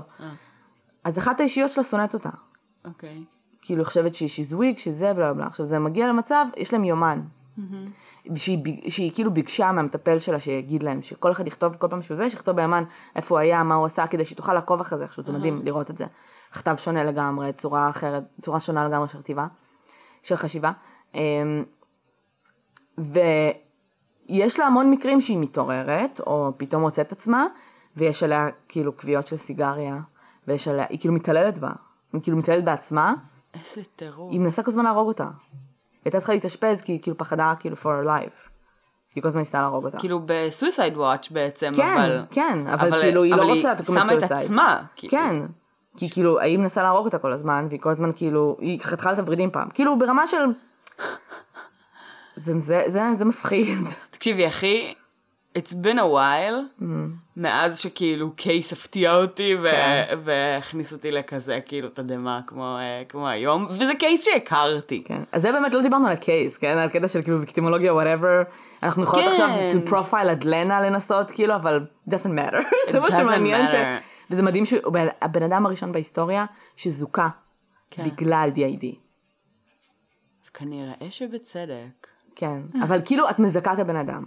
[1.05, 2.31] אז אחת האישיות שלה שונאת אותה.
[2.85, 3.24] אוקיי.
[3.62, 5.47] כאילו, היא חושבת שהיא weak, שזה בלה בלה.
[5.47, 7.20] עכשיו, זה מגיע למצב, יש להם יומן.
[8.35, 12.16] שהיא, ביג- שהיא כאילו ביקשה מהמטפל שלה שיגיד להם, שכל אחד יכתוב כל פעם שהוא
[12.16, 12.85] זה, שיכתוב ביומן
[13.16, 15.62] איפה הוא היה, מה הוא עשה, כדי שהיא תוכל לעקוב אחרי זה, עכשיו זה מדהים
[15.64, 16.05] לראות את זה.
[16.53, 19.47] כתב שונה לגמרי, צורה אחרת, צורה שונה לגמרי של כתיבה,
[20.22, 20.70] של חשיבה.
[21.14, 21.64] אמ,
[22.99, 27.47] ויש לה המון מקרים שהיא מתעוררת, או פתאום מוצאת עצמה,
[27.97, 29.97] ויש עליה כאילו כוויות של סיגריה,
[30.49, 31.70] ויש עליה, היא כאילו מתעללת בה,
[32.13, 33.15] היא כאילו מתעללת בעצמה,
[33.55, 34.33] איזה טירוף.
[34.33, 35.25] היא מנסה כל הזמן להרוג אותה.
[35.25, 35.31] היא
[36.05, 38.49] הייתה צריכה להתאשפז כי היא כאילו פחדה כאילו for her life.
[39.15, 39.99] היא כל הזמן ניסתה להרוג אותה.
[39.99, 42.25] כאילו בסוויסייד וואץ' בעצם, כן, אבל...
[42.31, 44.23] כן, אבל כאילו היא לא אבל רוצה to commit שמה את.
[44.23, 44.83] עצמה.
[44.97, 45.11] כאילו.
[45.11, 45.47] כן.
[45.97, 49.19] כי כאילו, היא מנסה להרוג אותה כל הזמן, והיא כל הזמן כאילו, היא חתכה את
[49.19, 49.69] הוורידים פעם.
[49.71, 50.37] כאילו ברמה של...
[52.37, 53.79] זה, זה, זה, זה מפחיד.
[54.11, 54.95] תקשיבי, אחי,
[55.59, 56.84] it's been a while,
[57.36, 60.18] מאז שכאילו קייס הפתיע אותי ו- כן.
[60.24, 65.03] והכניס אותי לכזה, כאילו, תדהמה, כמו, אה, כמו היום, וזה קייס שהכרתי.
[65.05, 65.22] כן.
[65.32, 66.78] אז זה באמת לא דיברנו על הקייס, כן?
[66.78, 68.51] על קטע של כאילו ויקטימולוגיה, whatever.
[68.82, 69.30] אנחנו יכולות כן.
[69.30, 72.57] עכשיו to profile את לנה לנסות, כאילו, אבל doesn't matter.
[72.92, 73.66] זה מה שמעניין.
[73.66, 73.70] ש...
[74.30, 76.44] וזה מדהים שהוא הבן- הבן אדם הראשון בהיסטוריה
[76.76, 77.28] שזוכה
[77.90, 78.05] כן.
[78.05, 78.84] בגלל DID.
[80.55, 82.07] כנראה שבצדק.
[82.36, 82.61] כן.
[82.84, 84.24] אבל כאילו את מזכה את הבן אדם.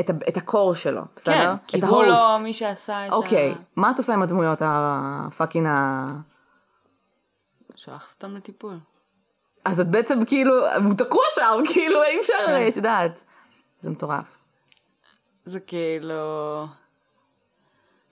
[0.00, 1.54] את, את הקור שלו, בסדר?
[1.66, 2.36] כן, כי הוא לא.
[2.42, 3.14] מי שעשה את ה...
[3.14, 6.06] אוקיי, מה את עושה עם הדמויות הפאקינג ה...
[7.76, 8.78] שלח אותם לטיפול.
[9.64, 12.68] אז את בעצם כאילו, הוא תקוע שם, כאילו אי אפשר, כן.
[12.68, 13.24] את יודעת.
[13.78, 14.24] זה מטורף.
[15.44, 16.66] זה כאילו...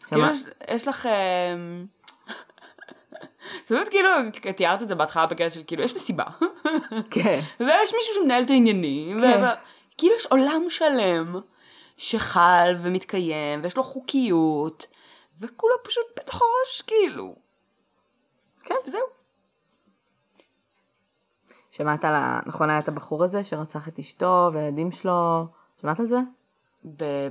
[0.06, 0.26] כאילו,
[0.68, 1.06] יש- לך...
[1.06, 1.86] אמ,
[3.66, 4.08] זה באמת כאילו,
[4.56, 6.24] תיארת את זה בהתחלה בקטע של כאילו, יש מסיבה.
[7.10, 7.40] כן.
[7.60, 9.44] ויש מישהו שמנהל את העניינים, כן.
[9.94, 11.40] וכאילו יש עולם שלם
[11.96, 14.86] שחל ומתקיים, ויש לו חוקיות,
[15.40, 17.36] וכולו פשוט בתוך הראש, כאילו.
[18.62, 18.74] כן.
[18.86, 19.06] זהו.
[21.70, 22.40] שמעת על ה...
[22.46, 25.46] נכון היה את הבחור הזה שרצח את אשתו והילדים שלו?
[25.80, 26.18] שמעת על זה?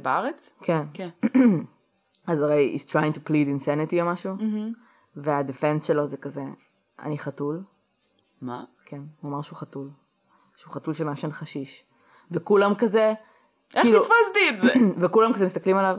[0.01, 0.53] בארץ?
[0.61, 0.83] כן.
[0.93, 1.09] כן.
[2.27, 4.35] אז הרי he's trying to plead insanity או משהו,
[5.15, 6.43] והדפנס שלו זה כזה,
[6.99, 7.63] אני חתול,
[8.41, 8.63] מה?
[8.85, 9.89] כן, הוא אמר שהוא חתול,
[10.55, 11.85] שהוא חתול שמעשן חשיש,
[12.31, 13.13] וכולם כזה,
[13.75, 14.73] איך כאילו- פספסתי את זה?
[15.01, 15.97] וכולם כזה מסתכלים עליו,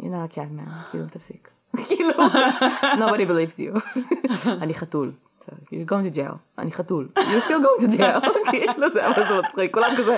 [0.00, 1.50] you're not a cat man, כאילו תפסיק,
[1.88, 2.10] כאילו,
[3.02, 3.98] nobody believes you,
[4.62, 5.12] אני חתול,
[5.66, 9.34] כאילו, going to jail, אני חתול, you're still going to jail, כאילו זה אבל זה
[9.48, 10.16] מצחיק, כולם כזה,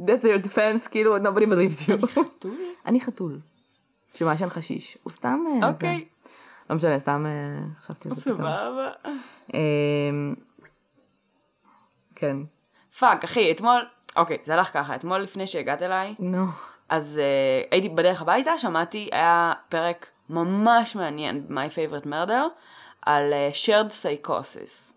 [0.00, 2.20] that's your defense, כאילו, nobody believes you,
[2.86, 3.38] אני חתול,
[4.14, 5.68] שמעשן חשיש, הוא סתם, אה.
[5.68, 6.04] אוקיי,
[6.70, 8.36] לא משנה, סתם אה, חשבתי על זה פתאום.
[8.36, 8.90] סבבה.
[9.54, 10.34] אמ,
[12.14, 12.36] כן.
[12.98, 13.80] fuck, אחי, אתמול,
[14.20, 16.44] אוקיי, זה הלך ככה, אתמול לפני שהגעת אליי, נו.
[16.88, 22.42] אז uh, הייתי בדרך הביתה, שמעתי, היה פרק ממש מעניין, My Favorite Murder,
[23.02, 24.94] על uh, shared psychosis.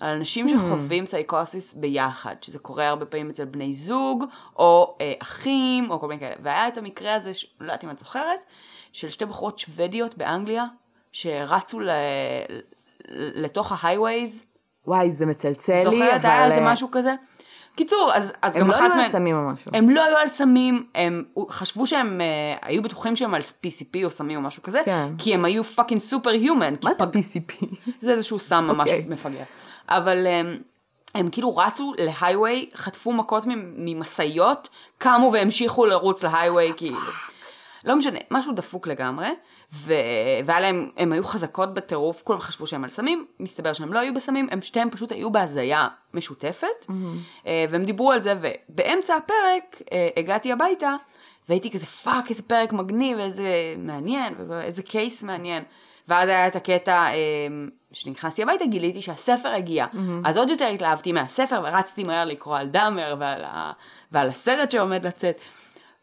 [0.00, 4.24] על אנשים שחווים psychosis ביחד, שזה קורה הרבה פעמים אצל בני זוג,
[4.56, 6.34] או אה, אחים, או כל מיני כאלה.
[6.42, 7.46] והיה את המקרה הזה, ש...
[7.60, 8.44] לא יודעת אם את זוכרת,
[8.92, 10.64] של שתי בחורות שוודיות באנגליה,
[11.12, 11.90] שרצו ל...
[13.34, 14.44] לתוך ה highways.
[14.86, 16.20] וואי, זה מצלצל לי, זוכרת?
[16.20, 16.30] אבל...
[16.30, 17.14] היה על זה אה, משהו כזה?
[17.78, 19.04] קיצור, אז, אז הם גם לא אחת היו מהן...
[19.04, 19.70] על סמים או משהו.
[19.74, 24.10] הם לא היו על סמים, הם חשבו שהם אה, היו בטוחים שהם על PCP או
[24.10, 25.12] סמים או משהו כזה, כן.
[25.18, 26.74] כי הם היו fucking super human.
[26.84, 27.66] מה זה PCP?
[28.00, 29.04] זה איזשהו סם ממש אוקיי.
[29.08, 29.42] מפגר.
[29.88, 30.58] אבל הם,
[31.14, 33.44] הם כאילו רצו להייווי, חטפו מכות
[33.76, 34.68] ממשאיות,
[34.98, 36.98] קמו והמשיכו לרוץ להייווי, כאילו.
[37.84, 39.28] לא משנה, משהו דפוק לגמרי,
[39.72, 39.94] ו...
[40.44, 44.14] והיה להם, הם היו חזקות בטירוף, כולם חשבו שהם על סמים, מסתבר שהם לא היו
[44.14, 46.86] בסמים, הם שתיהם פשוט היו בהזיה משותפת,
[47.46, 50.94] אה, והם דיברו על זה, ובאמצע הפרק אה, הגעתי הביתה,
[51.48, 55.62] והייתי כזה fuck, איזה פרק מגניב, איזה מעניין, ואיזה case מעניין.
[56.08, 57.14] ואז היה את הקטע, אה,
[57.92, 59.86] כשנכנסתי הביתה גיליתי שהספר הגיע.
[60.24, 63.72] אז עוד יותר התלהבתי מהספר, ורצתי מהר לקרוא על דאמר ועל, ה...
[64.12, 65.40] ועל הסרט שעומד לצאת.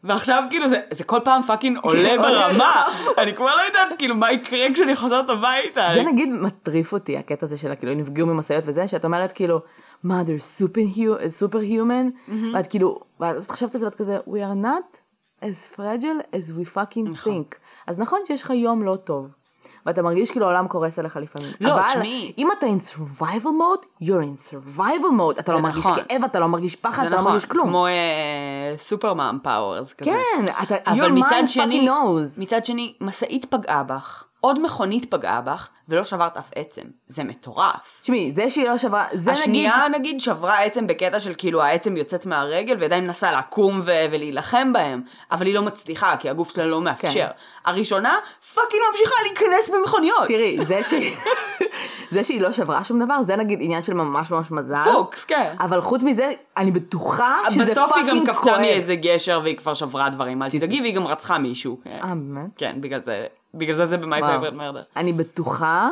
[0.06, 2.84] ועכשיו כאילו זה, זה כל פעם fucking עולה ברמה,
[3.18, 5.88] אני כבר לא יודעת כאילו מה יקרה כשאני חוזרת הביתה.
[5.94, 9.60] זה נגיד מטריף אותי, הקטע הזה של כאילו נפגעו ממשאיות וזה, שאת אומרת כאילו,
[10.02, 11.00] מה, they're super, hu-
[11.44, 14.98] super human, ואת כאילו, ואת חשבת על זה ואת כזה, we are not
[15.42, 17.56] as fragile as we fucking think.
[17.86, 19.34] אז נכון שיש לך יום לא טוב.
[19.86, 21.52] ואתה מרגיש כאילו העולם קורס עליך לפעמים.
[21.60, 22.32] לא, אבל תשמעי.
[22.38, 25.40] אם אתה in survival mode, you're in survival mode.
[25.40, 25.98] אתה לא מרגיש נכון.
[26.08, 27.68] כאב, אתה לא מרגיש פחד, אתה לא נכון, מרגיש כלום.
[27.68, 27.92] כמו אה,
[28.78, 30.10] superman powers כזה.
[30.10, 32.40] כן, אתה, אבל your מצד mind שני, fucking knows.
[32.40, 36.82] מצד שני, משאית פגעה בך, עוד מכונית פגעה בך, ולא שברת אף עצם.
[37.08, 37.98] זה מטורף.
[38.02, 39.42] תשמעי, זה שהיא לא שברה, זה נגיד...
[39.42, 44.72] השנייה נגיד שברה עצם בקטע של כאילו העצם יוצאת מהרגל ועדיין מנסה לקום ו- ולהילחם
[44.72, 47.12] בהם, אבל היא לא מצליחה כי הגוף שלה לא מאפשר.
[47.12, 47.26] כן.
[47.64, 48.18] הראשונה
[48.54, 50.28] fucking ממשיכה להיכנס במכוניות.
[50.28, 50.94] תראי, זה, ש...
[52.10, 54.84] זה שהיא לא שברה שום דבר, זה נגיד עניין של ממש ממש מזל.
[54.92, 55.54] פוקס, כן.
[55.60, 58.60] אבל חוץ מזה, אני בטוחה שזה בסוף היא גם fucking קפצה כואב.
[58.60, 61.78] מאיזה גשר והיא כבר שברה דברים, אל תדאגי, והיא גם רצחה מישהו.
[61.84, 61.98] כן.
[62.02, 62.50] אה, באמת?
[62.56, 63.26] כן, בגלל זה,
[63.58, 64.20] בגלל זה זה ב-My.
[64.20, 64.96] Favorite Murder.
[64.96, 65.90] אני בטוחה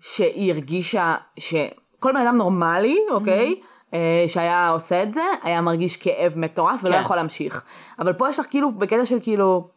[0.00, 3.60] שהיא הרגישה שכל בן אדם נורמלי, אוקיי?
[3.94, 7.00] אה, שהיה עושה את זה, היה מרגיש כאב מטורף ולא כן.
[7.00, 7.64] יכול להמשיך.
[7.98, 9.68] אבל פה יש לך כאילו, בקטע של כאילו,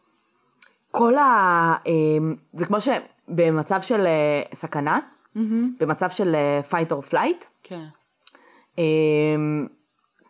[0.90, 1.22] כל ה...
[1.86, 1.92] אה,
[2.54, 4.98] זה כמו שבמצב של אה, סכנה,
[5.80, 6.36] במצב של
[6.70, 7.84] fight or flight, כן.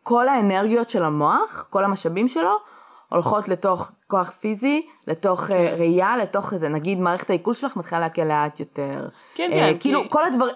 [0.03, 2.57] כל האנרגיות של המוח, כל המשאבים שלו,
[3.09, 8.25] הולכות לתוך כוח פיזי, לתוך אה, ראייה, לתוך איזה, נגיד מערכת העיכול שלך מתחילה להקל
[8.25, 9.09] לאט יותר.
[9.35, 10.49] כן, אה, כן, כאילו, כי- כל הדבר,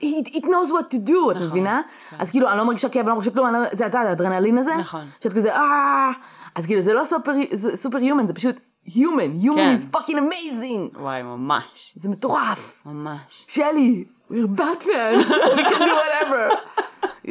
[0.00, 1.80] it, it knows what to do, את מבינה?
[2.18, 4.58] אז כאילו, אני לא מרגישה כאב, אני לא מרגישה כלום, לא- זה, אתה יודע, האדרנלין
[4.58, 5.04] הזה, נכון.
[5.22, 6.10] שאת כזה, אה,
[6.54, 8.56] אז כאילו, זה לא סופר, זה סופר human, זה פשוט
[8.88, 9.76] human, human כן.
[9.92, 11.92] is fucking amazing, וואי, ממש.
[11.96, 12.82] זה מטורף.
[12.86, 13.44] ממש.
[13.48, 15.24] שלי, we're Batman,
[15.56, 16.56] we can do whatever.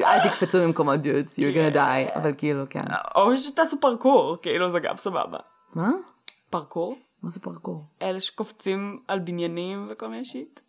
[0.04, 2.84] אל תקפצו ממקומות dudes, you're gonna die, אבל כאילו, כן.
[3.16, 5.38] או שתעשו פרקור, כאילו זה גם סבבה.
[5.76, 5.90] מה?
[6.50, 6.98] פרקור?
[7.24, 7.84] מה זה פרקור?
[8.02, 10.60] אלה שקופצים על בניינים וכל מיני שיט.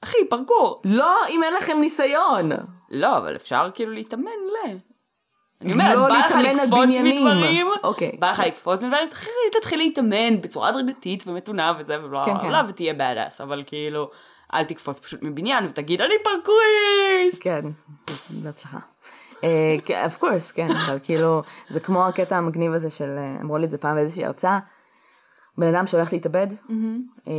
[0.00, 0.80] אחי, פרקור.
[0.84, 2.50] לא, אם אין לכם ניסיון.
[2.90, 4.76] לא, אבל אפשר כאילו להתאמן ל...
[5.60, 7.00] אני אומרת, לא בא לך להתאמן על לקפוץ.
[7.00, 8.16] מדברים, אוקיי.
[8.18, 12.68] בא לך לקפוץ מדברים, אחי, תתחיל להתאמן בצורה הדרגתית ומתונה וזה ובלה כן, כן.
[12.68, 12.94] ותהיה
[13.26, 14.10] ass, אבל כאילו,
[14.54, 17.42] אל תקפוץ פשוט מבניין ותגיד, אני פרקוריסט!
[17.42, 17.64] כן,
[18.44, 18.78] בהצלחה.
[19.44, 23.58] אה, כן, of course, כן, אבל כאילו, זה כמו הקטע המגניב הזה של, אה, אמרו
[23.58, 24.58] לי את זה פעם באיזושהי הרצאה,
[25.58, 26.46] בן אדם שהולך להתאבד,
[27.28, 27.32] אה,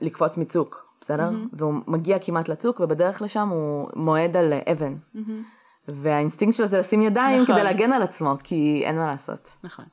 [0.00, 1.30] לקפוץ מצוק, בסדר?
[1.52, 4.96] והוא מגיע כמעט לצוק, ובדרך לשם הוא מועד על אה, אבן.
[5.88, 7.54] והאינסטינקט שלו זה לשים ידיים נכון.
[7.54, 9.56] כדי להגן על עצמו, כי אין מה לעשות.
[9.64, 9.84] נכון.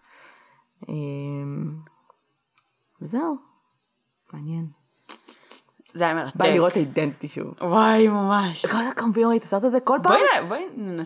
[0.89, 0.93] אה,
[3.01, 3.37] וזהו,
[4.33, 4.76] מעניין.
[5.97, 6.35] זה היה מרתק.
[6.35, 7.53] בא לראות אידנטיטי שוב.
[7.61, 8.65] וואי, ממש.
[8.65, 8.77] כל
[9.25, 9.79] ראית את הסרט הזה?
[9.79, 10.13] כל פעם?
[10.47, 10.63] בואי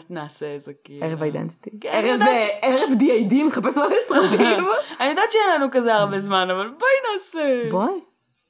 [0.10, 1.06] נעשה איזה כאילו.
[1.06, 1.70] ערב אידנטיטי.
[1.82, 2.12] כן, אני
[2.62, 3.36] ערב D.I.D.
[3.48, 4.66] נחפש מלא סרטים.
[5.00, 7.72] אני יודעת שאין לנו כזה הרבה זמן, אבל בואי נעשה.
[7.72, 8.02] בואי.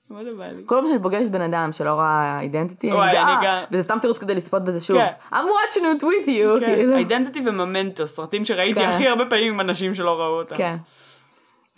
[0.09, 0.63] מה זה בא לי?
[0.65, 3.63] כל פעם שאני פוגשת בן אדם שלא ראה אידנטיטי, אה.
[3.71, 4.97] וזה סתם תירוץ כדי לצפות בזה שוב.
[4.97, 5.11] כן.
[5.33, 6.59] I'm watching it with you.
[6.59, 6.97] כן, כאילו.
[6.97, 8.79] אידנטיטי וממנטו, סרטים שראיתי.
[8.83, 10.55] הכי הרבה פעמים עם אנשים שלא ראו אותם.
[10.55, 10.75] כן.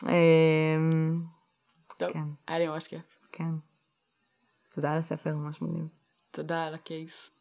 [0.04, 1.22] אמ,
[1.98, 2.10] טוב.
[2.48, 3.00] היה לי ממש כיף.
[3.32, 3.73] כן.
[4.74, 5.88] תודה על הספר, ממש מגניב.
[6.32, 7.32] תודה על ה case.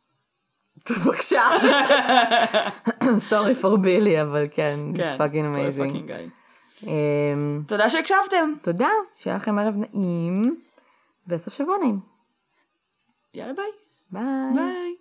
[0.90, 1.42] בבקשה.
[3.28, 5.92] sorry for בילי, אבל כן, כן, it's fucking amazing.
[5.92, 6.86] fucking guy.
[6.86, 8.52] אמ, תודה שהקשבתם.
[8.62, 10.60] תודה, שיהיה לכם ערב נעים,
[11.26, 12.00] וסוף שבוע נעים.
[13.34, 13.64] יאללה ביי.
[14.10, 14.24] ביי.
[14.54, 14.94] ביי.